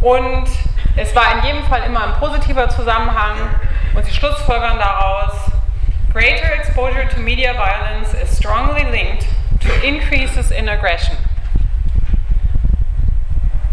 [0.00, 0.46] Und
[0.94, 3.34] es war in jedem Fall immer ein positiver Zusammenhang
[3.92, 5.32] und sie schlussfolgern daraus,
[6.14, 9.26] greater exposure to media violence is strongly linked
[9.60, 11.16] to increases in aggression.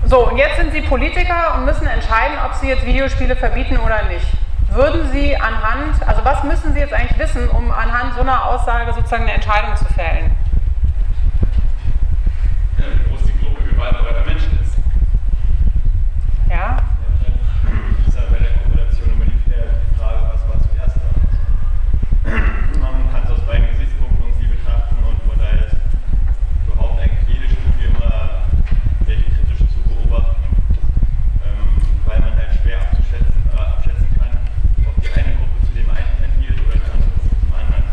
[0.06, 4.04] So, und jetzt sind Sie Politiker und müssen entscheiden, ob Sie jetzt Videospiele verbieten oder
[4.10, 4.26] nicht.
[4.72, 8.92] Würden Sie anhand, also was müssen Sie jetzt eigentlich wissen, um anhand so einer Aussage
[8.94, 10.36] sozusagen eine Entscheidung zu fällen?
[12.80, 14.78] Ja, wie groß die Gruppe gewaltbereiter Menschen ist.
[16.50, 16.78] Ja?
[18.00, 19.40] Das ist ja bei der Korrelation immer die
[20.00, 21.12] Frage, was war zuerst da.
[22.80, 25.76] Man kann es aus beiden Gesichtspunkten irgendwie betrachten und von daher ist
[26.68, 28.48] überhaupt eigentlich jede Studie immer
[29.08, 30.44] recht kritisch zu beobachten,
[31.44, 31.76] ähm,
[32.06, 34.32] weil man halt schwer abzuschätzen, äh, abschätzen kann,
[34.88, 37.84] ob die eine Gruppe zu dem einen tendiert oder die andere Gruppe zum anderen.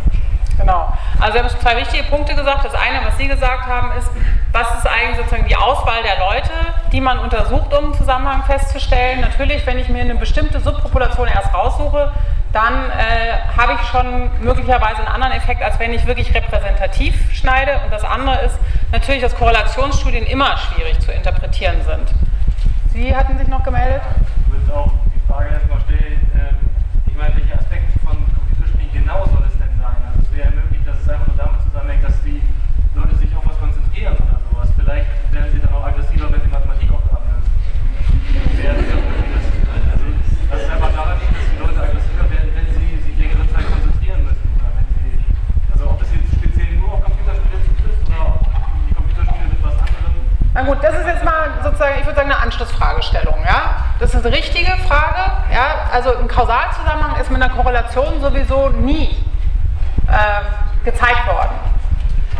[0.57, 0.83] Genau.
[1.21, 2.65] Also Sie haben zwei wichtige Punkte gesagt.
[2.65, 4.09] Das eine, was Sie gesagt haben, ist,
[4.53, 6.53] was ist eigentlich sozusagen die Auswahl der Leute,
[6.93, 9.21] die man untersucht, um einen Zusammenhang festzustellen.
[9.21, 12.13] Natürlich, wenn ich mir eine bestimmte Subpopulation erst raussuche,
[12.53, 17.81] dann äh, habe ich schon möglicherweise einen anderen Effekt, als wenn ich wirklich repräsentativ schneide.
[17.85, 18.59] Und das andere ist
[18.91, 22.09] natürlich, dass Korrelationsstudien immer schwierig zu interpretieren sind.
[22.93, 24.01] Sie hatten sich noch gemeldet?
[24.47, 26.57] Ich würde auch die Frage erstmal stellen, ähm,
[27.07, 29.97] ich meine, welche Aspekte von Computerspielen genau soll es denn sein?
[30.09, 32.41] Also es wäre ja möglich, dass es einfach nur damit zusammenhängt, dass die
[32.97, 34.69] Leute sich auf was konzentrieren oder sowas.
[34.75, 37.53] Vielleicht werden sie dann auch aggressiver, wenn die Mathematikaufgaben lösen.
[38.57, 39.47] Wäre das ja möglich, dass,
[39.93, 40.07] also,
[40.49, 43.67] dass es einfach daran liegt, dass die Leute aggressiver werden, wenn sie sich längere Zeit
[43.69, 44.47] konzentrieren müssen.
[44.59, 45.23] Oder wenn sie,
[45.71, 49.77] also ob das jetzt speziell nur auf Computerspiele zutrifft oder ob die Computerspiele mit was
[49.79, 50.15] anderem
[50.55, 53.39] Na gut, das ist jetzt mal sozusagen, ich würde sagen, eine Anschlussfragestellung.
[53.47, 53.85] Ja?
[53.99, 55.33] Das ist eine richtige Frage.
[55.53, 55.89] Ja?
[55.93, 59.17] Also ein Kausalzusammenhang ist mit einer Korrelation sowieso nie
[60.09, 61.55] äh, gezeigt worden.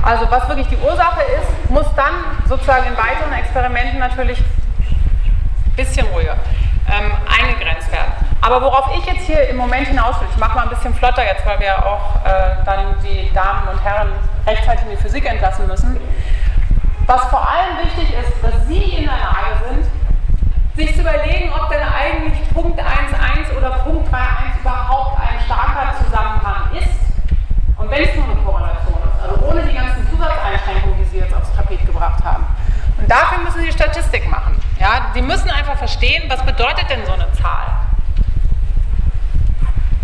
[0.03, 2.15] Also was wirklich die Ursache ist, muss dann
[2.49, 6.37] sozusagen in weiteren Experimenten natürlich ein bisschen ruhiger
[6.91, 8.13] ähm, eingegrenzt werden.
[8.41, 11.25] Aber worauf ich jetzt hier im Moment hinaus will, ich mache mal ein bisschen flotter
[11.25, 14.13] jetzt, weil wir auch äh, dann die Damen und Herren
[14.47, 15.99] rechtzeitig in die Physik entlassen müssen.
[17.07, 19.98] Was vor allem wichtig ist, dass Sie in der Lage sind,
[20.79, 26.71] sich zu überlegen, ob denn eigentlich Punkt 1.1 oder Punkt 3.1 überhaupt ein starker Zusammenhang
[26.79, 26.99] ist.
[27.77, 31.35] Und wenn es nur eine Korrelation ist, also ohne die ganzen Zusatzeinschränkungen, die Sie jetzt
[31.35, 32.47] aufs Tapet gebracht haben.
[32.97, 34.55] Und dafür müssen Sie Statistik machen.
[34.79, 35.11] Ja?
[35.15, 37.67] Sie müssen einfach verstehen, was bedeutet denn so eine Zahl?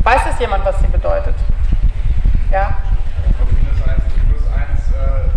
[0.03, 1.35] Weiß es jemand, was sie bedeutet?
[2.51, 2.77] Ja?
[3.39, 5.31] Glaube, minus 1 und plus 1 äh,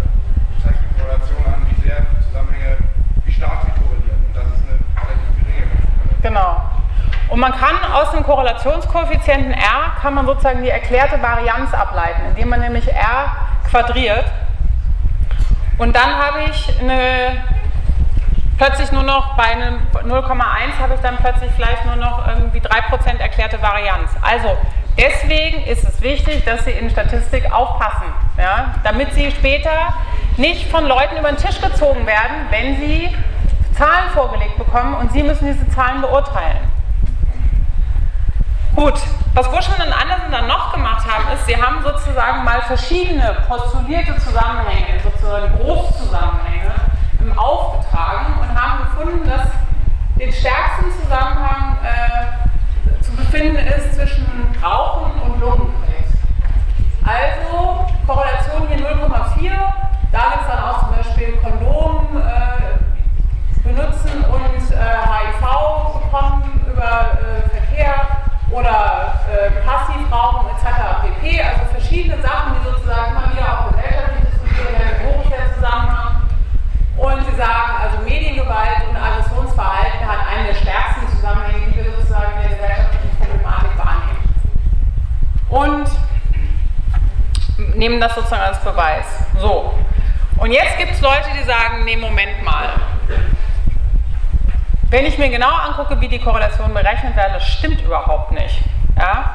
[0.62, 2.78] zeigt eine Korrelation an, wie sehr Zusammenhänge,
[3.24, 4.20] wie stark sie korrelieren.
[4.28, 4.78] Und das ist eine
[5.08, 6.17] relativ geringe Korrelation.
[6.28, 6.62] Genau.
[7.30, 12.50] Und man kann aus dem Korrelationskoeffizienten R, kann man sozusagen die erklärte Varianz ableiten, indem
[12.50, 13.32] man nämlich R
[13.70, 14.26] quadriert.
[15.78, 17.44] Und dann habe ich eine,
[18.58, 23.20] plötzlich nur noch bei einem 0,1 habe ich dann plötzlich vielleicht nur noch irgendwie 3%
[23.20, 24.12] erklärte Varianz.
[24.22, 24.58] Also
[24.98, 28.08] deswegen ist es wichtig, dass Sie in Statistik aufpassen,
[28.38, 29.94] ja, damit Sie später
[30.36, 33.16] nicht von Leuten über den Tisch gezogen werden, wenn Sie
[33.78, 36.58] Zahlen vorgelegt bekommen und Sie müssen diese Zahlen beurteilen.
[38.76, 39.00] Gut,
[39.34, 44.16] was Buschmann und Andersen dann noch gemacht haben, ist, sie haben sozusagen mal verschiedene postulierte
[44.18, 46.74] Zusammenhänge, sozusagen Großzusammenhänge,
[47.36, 49.48] aufgetragen und haben gefunden, dass
[50.20, 54.26] den stärksten Zusammenhang äh, zu befinden ist zwischen
[54.62, 56.14] Rauchen und Lungenkrebs.
[57.04, 59.52] Also Korrelation hier 0,4,
[60.12, 62.67] da gibt es dann auch zum Beispiel Kondom äh,
[63.64, 67.96] benutzen und äh, HIV bekommen über äh, Verkehr
[68.52, 71.04] oder äh, Passivrauchen etc.
[71.04, 71.42] pp.
[71.42, 76.22] Also verschiedene Sachen, die sozusagen immer wieder auch gesellschaftlich diskutiert werden, im Hochschulzusammenhang.
[76.98, 82.32] Und sie sagen, also Mediengewalt und Aggressionsverhalten hat einen der stärksten Zusammenhänge, die wir sozusagen
[82.36, 84.18] in der gesellschaftlichen Problematik wahrnehmen.
[85.50, 85.90] Und
[87.78, 89.06] nehmen das sozusagen als Beweis.
[89.40, 89.74] So.
[90.38, 92.74] Und jetzt gibt es Leute, die sagen, nee, Moment mal.
[94.90, 98.62] Wenn ich mir genau angucke, wie die Korrelationen berechnet werden, das stimmt überhaupt nicht.
[98.98, 99.34] Ja?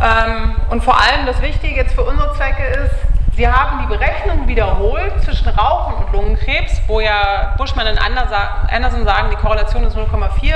[0.00, 2.94] Ähm, und vor allem das Wichtige jetzt für unsere Zwecke ist,
[3.36, 9.28] Sie haben die Berechnung wiederholt zwischen Rauchen und Lungenkrebs, wo ja Buschmann und Anderson sagen,
[9.30, 10.54] die Korrelation ist 0,4.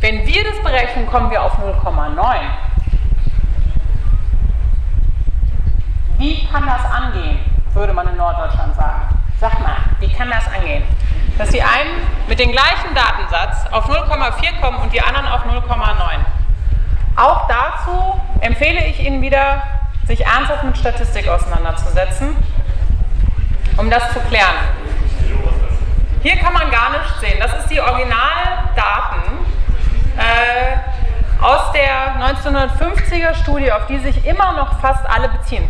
[0.00, 2.40] Wenn wir das berechnen, kommen wir auf 0,9.
[6.18, 7.38] Wie kann das angehen,
[7.72, 9.21] würde man in Norddeutschland sagen.
[9.42, 10.84] Sag mal, wie kann das angehen?
[11.36, 11.90] Dass die einen
[12.28, 15.64] mit dem gleichen Datensatz auf 0,4 kommen und die anderen auf 0,9.
[17.16, 19.64] Auch dazu empfehle ich Ihnen wieder,
[20.06, 22.36] sich ernsthaft mit Statistik auseinanderzusetzen,
[23.78, 24.54] um das zu klären.
[26.22, 27.40] Hier kann man gar nichts sehen.
[27.40, 29.22] Das ist die Originaldaten
[30.18, 35.68] äh, aus der 1950er Studie, auf die sich immer noch fast alle beziehen.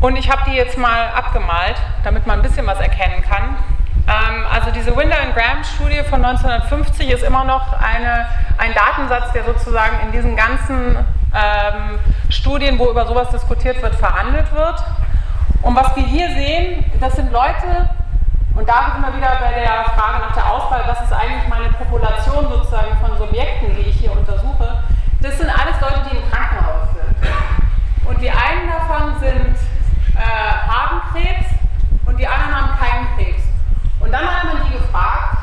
[0.00, 3.56] Und ich habe die jetzt mal abgemalt, damit man ein bisschen was erkennen kann.
[4.06, 8.26] Ähm, also diese Winder and Graham Studie von 1950 ist immer noch eine,
[8.58, 10.96] ein Datensatz, der sozusagen in diesen ganzen
[11.34, 11.98] ähm,
[12.28, 14.82] Studien, wo über sowas diskutiert wird, verhandelt wird.
[15.62, 17.90] Und was wir hier sehen, das sind Leute,
[18.54, 21.68] und da sind wir wieder bei der Frage nach der Auswahl, was ist eigentlich meine
[21.70, 24.82] Population sozusagen von Subjekten, die ich hier untersuche.
[25.20, 28.08] Das sind alles Leute, die im Krankenhaus sind.
[28.08, 29.56] Und die einen davon sind
[30.16, 31.46] äh, haben Krebs
[32.06, 33.42] und die anderen haben keinen Krebs.
[34.00, 35.36] Und dann hat man die gefragt,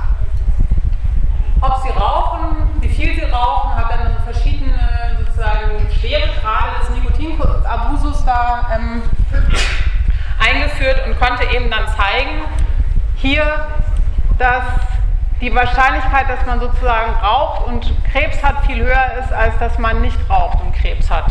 [1.62, 8.68] ob sie rauchen, wie viel sie rauchen, hat dann verschiedene sozusagen Schweregrade des Nikotinabusus da
[8.76, 9.02] ähm,
[10.40, 12.41] eingeführt und konnte eben dann zeigen,
[13.16, 13.68] hier,
[14.38, 14.64] dass
[15.40, 20.02] die Wahrscheinlichkeit, dass man sozusagen raucht und Krebs hat, viel höher ist, als dass man
[20.02, 21.26] nicht raucht und Krebs hat.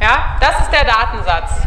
[0.00, 1.66] Ja, das ist der Datensatz.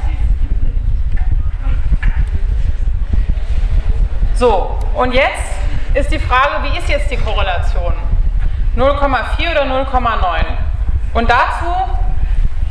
[4.35, 5.51] So, und jetzt
[5.93, 7.93] ist die Frage, wie ist jetzt die Korrelation?
[8.75, 10.45] 0,4 oder 0,9?
[11.13, 11.75] Und dazu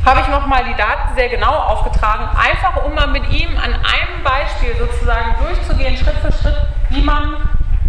[0.03, 4.23] habe ich nochmal die Daten sehr genau aufgetragen, einfach um mal mit ihm an einem
[4.23, 6.57] Beispiel sozusagen durchzugehen, Schritt für Schritt,
[6.89, 7.37] wie man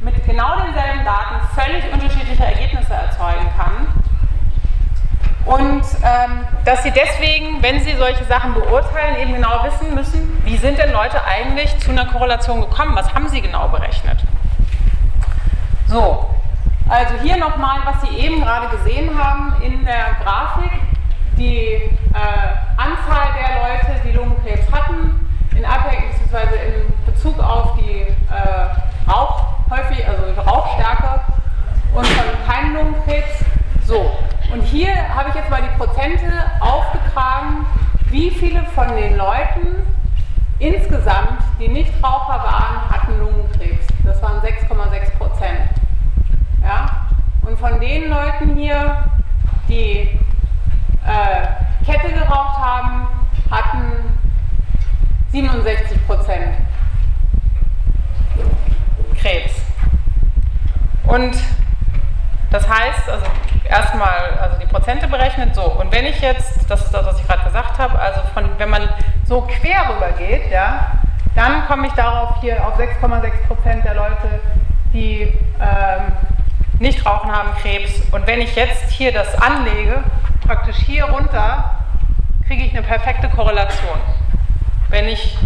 [0.03, 4.02] mit genau denselben Daten völlig unterschiedliche Ergebnisse erzeugen kann.
[5.45, 10.57] Und ähm, dass sie deswegen, wenn sie solche Sachen beurteilen, eben genau wissen müssen, wie
[10.57, 12.95] sind denn Leute eigentlich zu einer Korrelation gekommen?
[12.95, 14.19] Was haben sie genau berechnet?
[15.89, 16.27] So,
[16.89, 20.71] also hier nochmal, was Sie eben gerade gesehen haben in der Grafik,
[21.37, 21.89] die äh,
[22.77, 26.55] Anzahl der Leute, die Lungenkrebs hatten, in Abhängig bzw.
[26.67, 31.21] in Bezug auf die äh, Rauch häufig, also Rauchstärke
[31.95, 33.45] und von keinem Lungenkrebs.
[33.93, 34.11] So,
[34.51, 37.67] und hier habe ich jetzt mal die Prozente aufgetragen,
[38.09, 39.87] wie viele von den Leuten
[40.59, 43.87] insgesamt, die Nichtraucher waren, hatten Lungenkrebs.
[44.03, 45.69] Das waren 6,6 Prozent.
[46.63, 47.07] Ja?
[47.43, 48.97] Und von den Leuten hier,
[49.69, 50.19] die
[51.05, 53.09] äh, Kette geraucht haben,
[53.51, 54.17] hatten
[55.33, 56.55] 67 Prozent
[59.21, 59.53] Krebs.
[61.05, 61.37] Und
[62.53, 63.27] das heißt, also
[63.65, 65.63] erstmal also die Prozente berechnet, so.
[65.63, 68.69] Und wenn ich jetzt, das ist das, was ich gerade gesagt habe, also von, wenn
[68.69, 68.89] man
[69.25, 70.93] so quer rüber geht, ja,
[71.35, 74.41] dann komme ich darauf hier auf 6,6 Prozent der Leute,
[74.93, 76.13] die ähm,
[76.79, 78.03] nicht rauchen, haben Krebs.
[78.11, 80.05] Und wenn ich jetzt hier das anlege,
[80.47, 81.77] praktisch hier runter,
[82.47, 83.99] kriege ich eine perfekte Korrelation.
[84.91, 85.39] Wenn ich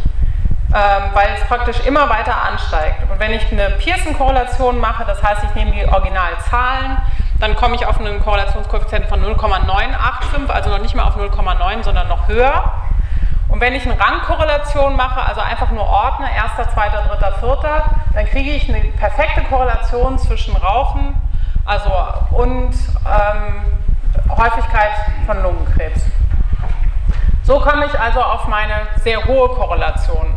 [0.75, 3.11] ähm, weil es praktisch immer weiter ansteigt.
[3.11, 6.99] Und wenn ich eine Pearson-Korrelation mache, das heißt, ich nehme die Originalzahlen,
[7.39, 12.09] dann komme ich auf einen Korrelationskoeffizienten von 0,985, also noch nicht mehr auf 0,9, sondern
[12.09, 12.73] noch höher.
[13.49, 17.85] Und wenn ich eine Rangkorrelation mache, also einfach nur ordne, erster, zweiter, dritter, vierter,
[18.15, 21.15] dann kriege ich eine perfekte Korrelation zwischen Rauchen
[21.65, 21.91] also,
[22.33, 23.65] und ähm,
[24.31, 24.91] Häufigkeit
[25.27, 26.07] von Lungenkrebs.
[27.43, 30.37] So komme ich also auf meine sehr hohe Korrelation.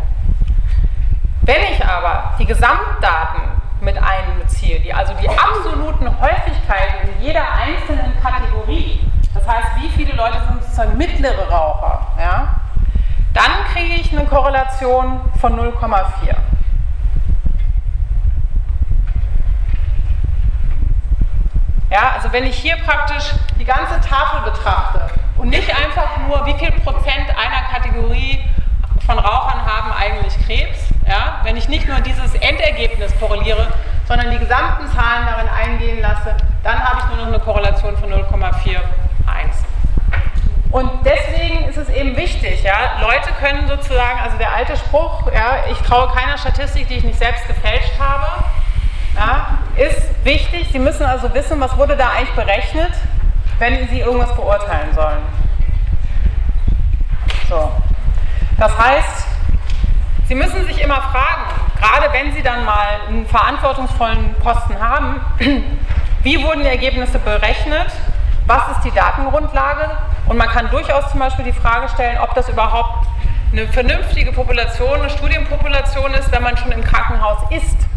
[1.41, 3.41] Wenn ich aber die Gesamtdaten
[3.82, 8.99] mit einbeziehe, die, also die absoluten Häufigkeiten in jeder einzelnen Kategorie,
[9.34, 12.56] das heißt, wie viele Leute sind sozusagen mittlere Raucher, ja,
[13.34, 16.36] dann kriege ich eine Korrelation von 0,4.
[21.90, 26.53] Ja, also wenn ich hier praktisch die ganze Tafel betrachte und nicht einfach nur, wie
[26.53, 28.44] viel Prozent einer Kategorie
[29.06, 33.68] von Rauchern haben eigentlich Krebs, ja, wenn ich nicht nur dieses Endergebnis korreliere,
[34.07, 38.14] sondern die gesamten Zahlen darin eingehen lasse, dann habe ich nur noch eine Korrelation von
[38.14, 38.53] 0,41.
[40.72, 45.64] Und deswegen ist es eben wichtig, ja, Leute können sozusagen, also der alte Spruch, ja,
[45.72, 48.44] ich traue keiner Statistik, die ich nicht selbst gefälscht habe,
[49.15, 50.69] ja, ist wichtig.
[50.72, 52.91] Sie müssen also wissen, was wurde da eigentlich berechnet,
[53.57, 55.23] wenn Sie irgendwas beurteilen sollen.
[57.49, 57.72] So.
[58.60, 59.28] Das heißt,
[60.30, 61.41] Sie müssen sich immer fragen,
[61.80, 65.19] gerade wenn Sie dann mal einen verantwortungsvollen Posten haben,
[66.22, 67.88] wie wurden die Ergebnisse berechnet,
[68.45, 69.89] was ist die Datengrundlage
[70.27, 73.07] und man kann durchaus zum Beispiel die Frage stellen, ob das überhaupt
[73.51, 77.88] eine vernünftige Population, eine Studienpopulation ist, wenn man schon im Krankenhaus ist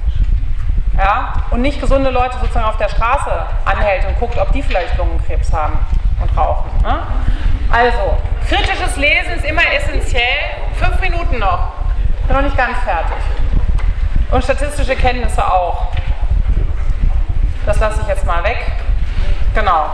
[0.96, 3.30] ja, und nicht gesunde Leute sozusagen auf der Straße
[3.66, 5.78] anhält und guckt, ob die vielleicht Lungenkrebs haben
[6.18, 6.70] und rauchen.
[6.82, 6.98] Ne?
[7.70, 8.16] Also,
[8.48, 10.22] kritisches Lesen ist immer essentiell.
[10.78, 11.81] Fünf Minuten noch.
[12.26, 13.16] Bin noch nicht ganz fertig.
[14.30, 15.88] Und statistische Kenntnisse auch.
[17.66, 18.72] Das lasse ich jetzt mal weg.
[19.54, 19.90] Genau.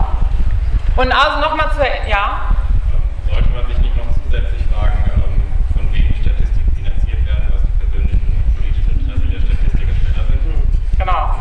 [0.95, 2.09] Und also nochmal zu.
[2.09, 2.55] Ja?
[3.29, 5.43] Sollte man sich nicht noch zusätzlich fragen, ähm,
[5.73, 10.97] von wem die Statistiken finanziert werden, was die persönlichen politischen Interessen der Statistikersteller sind?
[10.97, 11.35] Genau.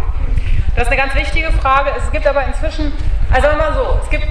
[0.74, 1.90] Das ist eine ganz wichtige Frage.
[1.96, 2.92] Es gibt aber inzwischen,
[3.32, 4.28] also immer so, es gibt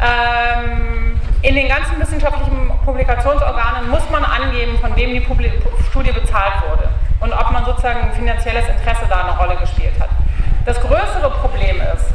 [0.00, 5.50] ähm, in den ganzen wissenschaftlichen Publikationsorganen muss man angeben, von wem die Publi
[5.90, 6.88] Studie bezahlt wurde
[7.20, 10.08] und ob man sozusagen finanzielles Interesse da eine Rolle gespielt hat.
[10.64, 12.06] Das größere Problem ist,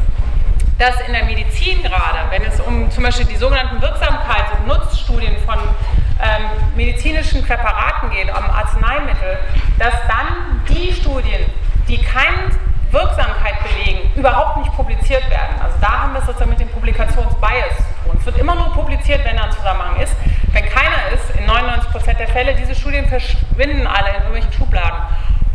[0.79, 5.35] dass in der Medizin gerade, wenn es um zum Beispiel die sogenannten Wirksamkeits- und Nutzstudien
[5.45, 6.45] von ähm,
[6.75, 9.39] medizinischen Präparaten geht, um Arzneimittel,
[9.77, 11.51] dass dann die Studien,
[11.87, 12.51] die keine
[12.91, 15.59] Wirksamkeit belegen, überhaupt nicht publiziert werden.
[15.61, 17.75] Also da haben wir es sozusagen mit dem Publikationsbias
[18.07, 18.17] tun.
[18.19, 20.15] Es wird immer nur publiziert, wenn da ein Zusammenhang ist.
[20.53, 24.99] Wenn keiner ist, in 99% der Fälle, diese Studien verschwinden alle in irgendwelchen Schubladen.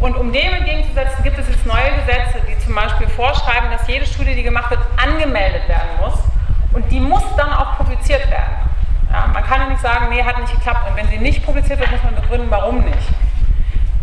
[0.00, 4.04] Und um dem entgegenzusetzen, gibt es jetzt neue Gesetze, die zum Beispiel vorschreiben, dass jede
[4.04, 6.14] Studie, die gemacht wird, angemeldet werden muss.
[6.72, 8.56] Und die muss dann auch publiziert werden.
[9.12, 10.88] Ja, man kann ja nicht sagen, nee, hat nicht geklappt.
[10.88, 13.08] Und wenn sie nicht publiziert wird, muss man begründen, warum nicht.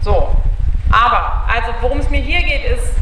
[0.02, 0.36] So.
[0.92, 2.94] Aber, also worum es mir hier geht, ist,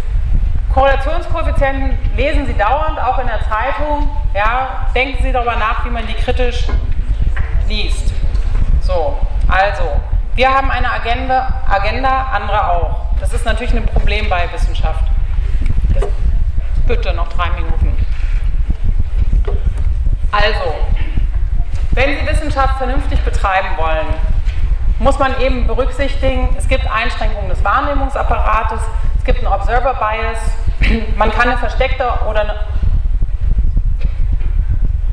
[0.78, 4.12] Korrelationskoeffizienten lesen Sie dauernd, auch in der Zeitung.
[4.36, 6.68] Ja, denken Sie darüber nach, wie man die kritisch
[7.68, 8.14] liest.
[8.82, 9.18] So,
[9.48, 10.00] also,
[10.36, 13.08] wir haben eine Agenda, Agenda, andere auch.
[13.20, 15.04] Das ist natürlich ein Problem bei Wissenschaft.
[16.86, 17.98] Bitte noch drei Minuten.
[20.32, 20.76] Also,
[21.94, 24.14] wenn Sie Wissenschaft vernünftig betreiben wollen,
[25.00, 28.80] muss man eben berücksichtigen, es gibt Einschränkungen des Wahrnehmungsapparates,
[29.18, 30.40] es gibt einen Observer Bias,
[31.18, 32.56] man kann eine versteckte oder eine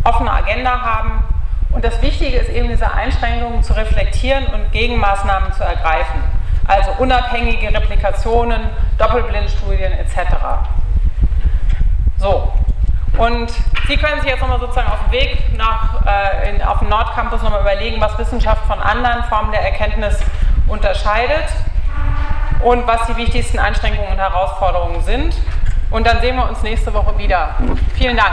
[0.04, 1.24] offene Agenda haben.
[1.70, 6.22] Und das Wichtige ist eben, diese Einschränkungen zu reflektieren und Gegenmaßnahmen zu ergreifen.
[6.66, 8.60] Also unabhängige Replikationen,
[8.96, 10.16] Doppelblindstudien etc.
[12.18, 12.52] So.
[13.18, 13.50] Und
[13.86, 17.42] Sie können sich jetzt nochmal sozusagen auf dem Weg nach, äh, in, auf dem Nordcampus
[17.42, 20.18] nochmal überlegen, was Wissenschaft von anderen Formen der Erkenntnis
[20.66, 21.44] unterscheidet
[22.62, 25.36] und was die wichtigsten Einschränkungen und Herausforderungen sind.
[25.90, 27.54] Und dann sehen wir uns nächste Woche wieder.
[27.94, 28.32] Vielen Dank.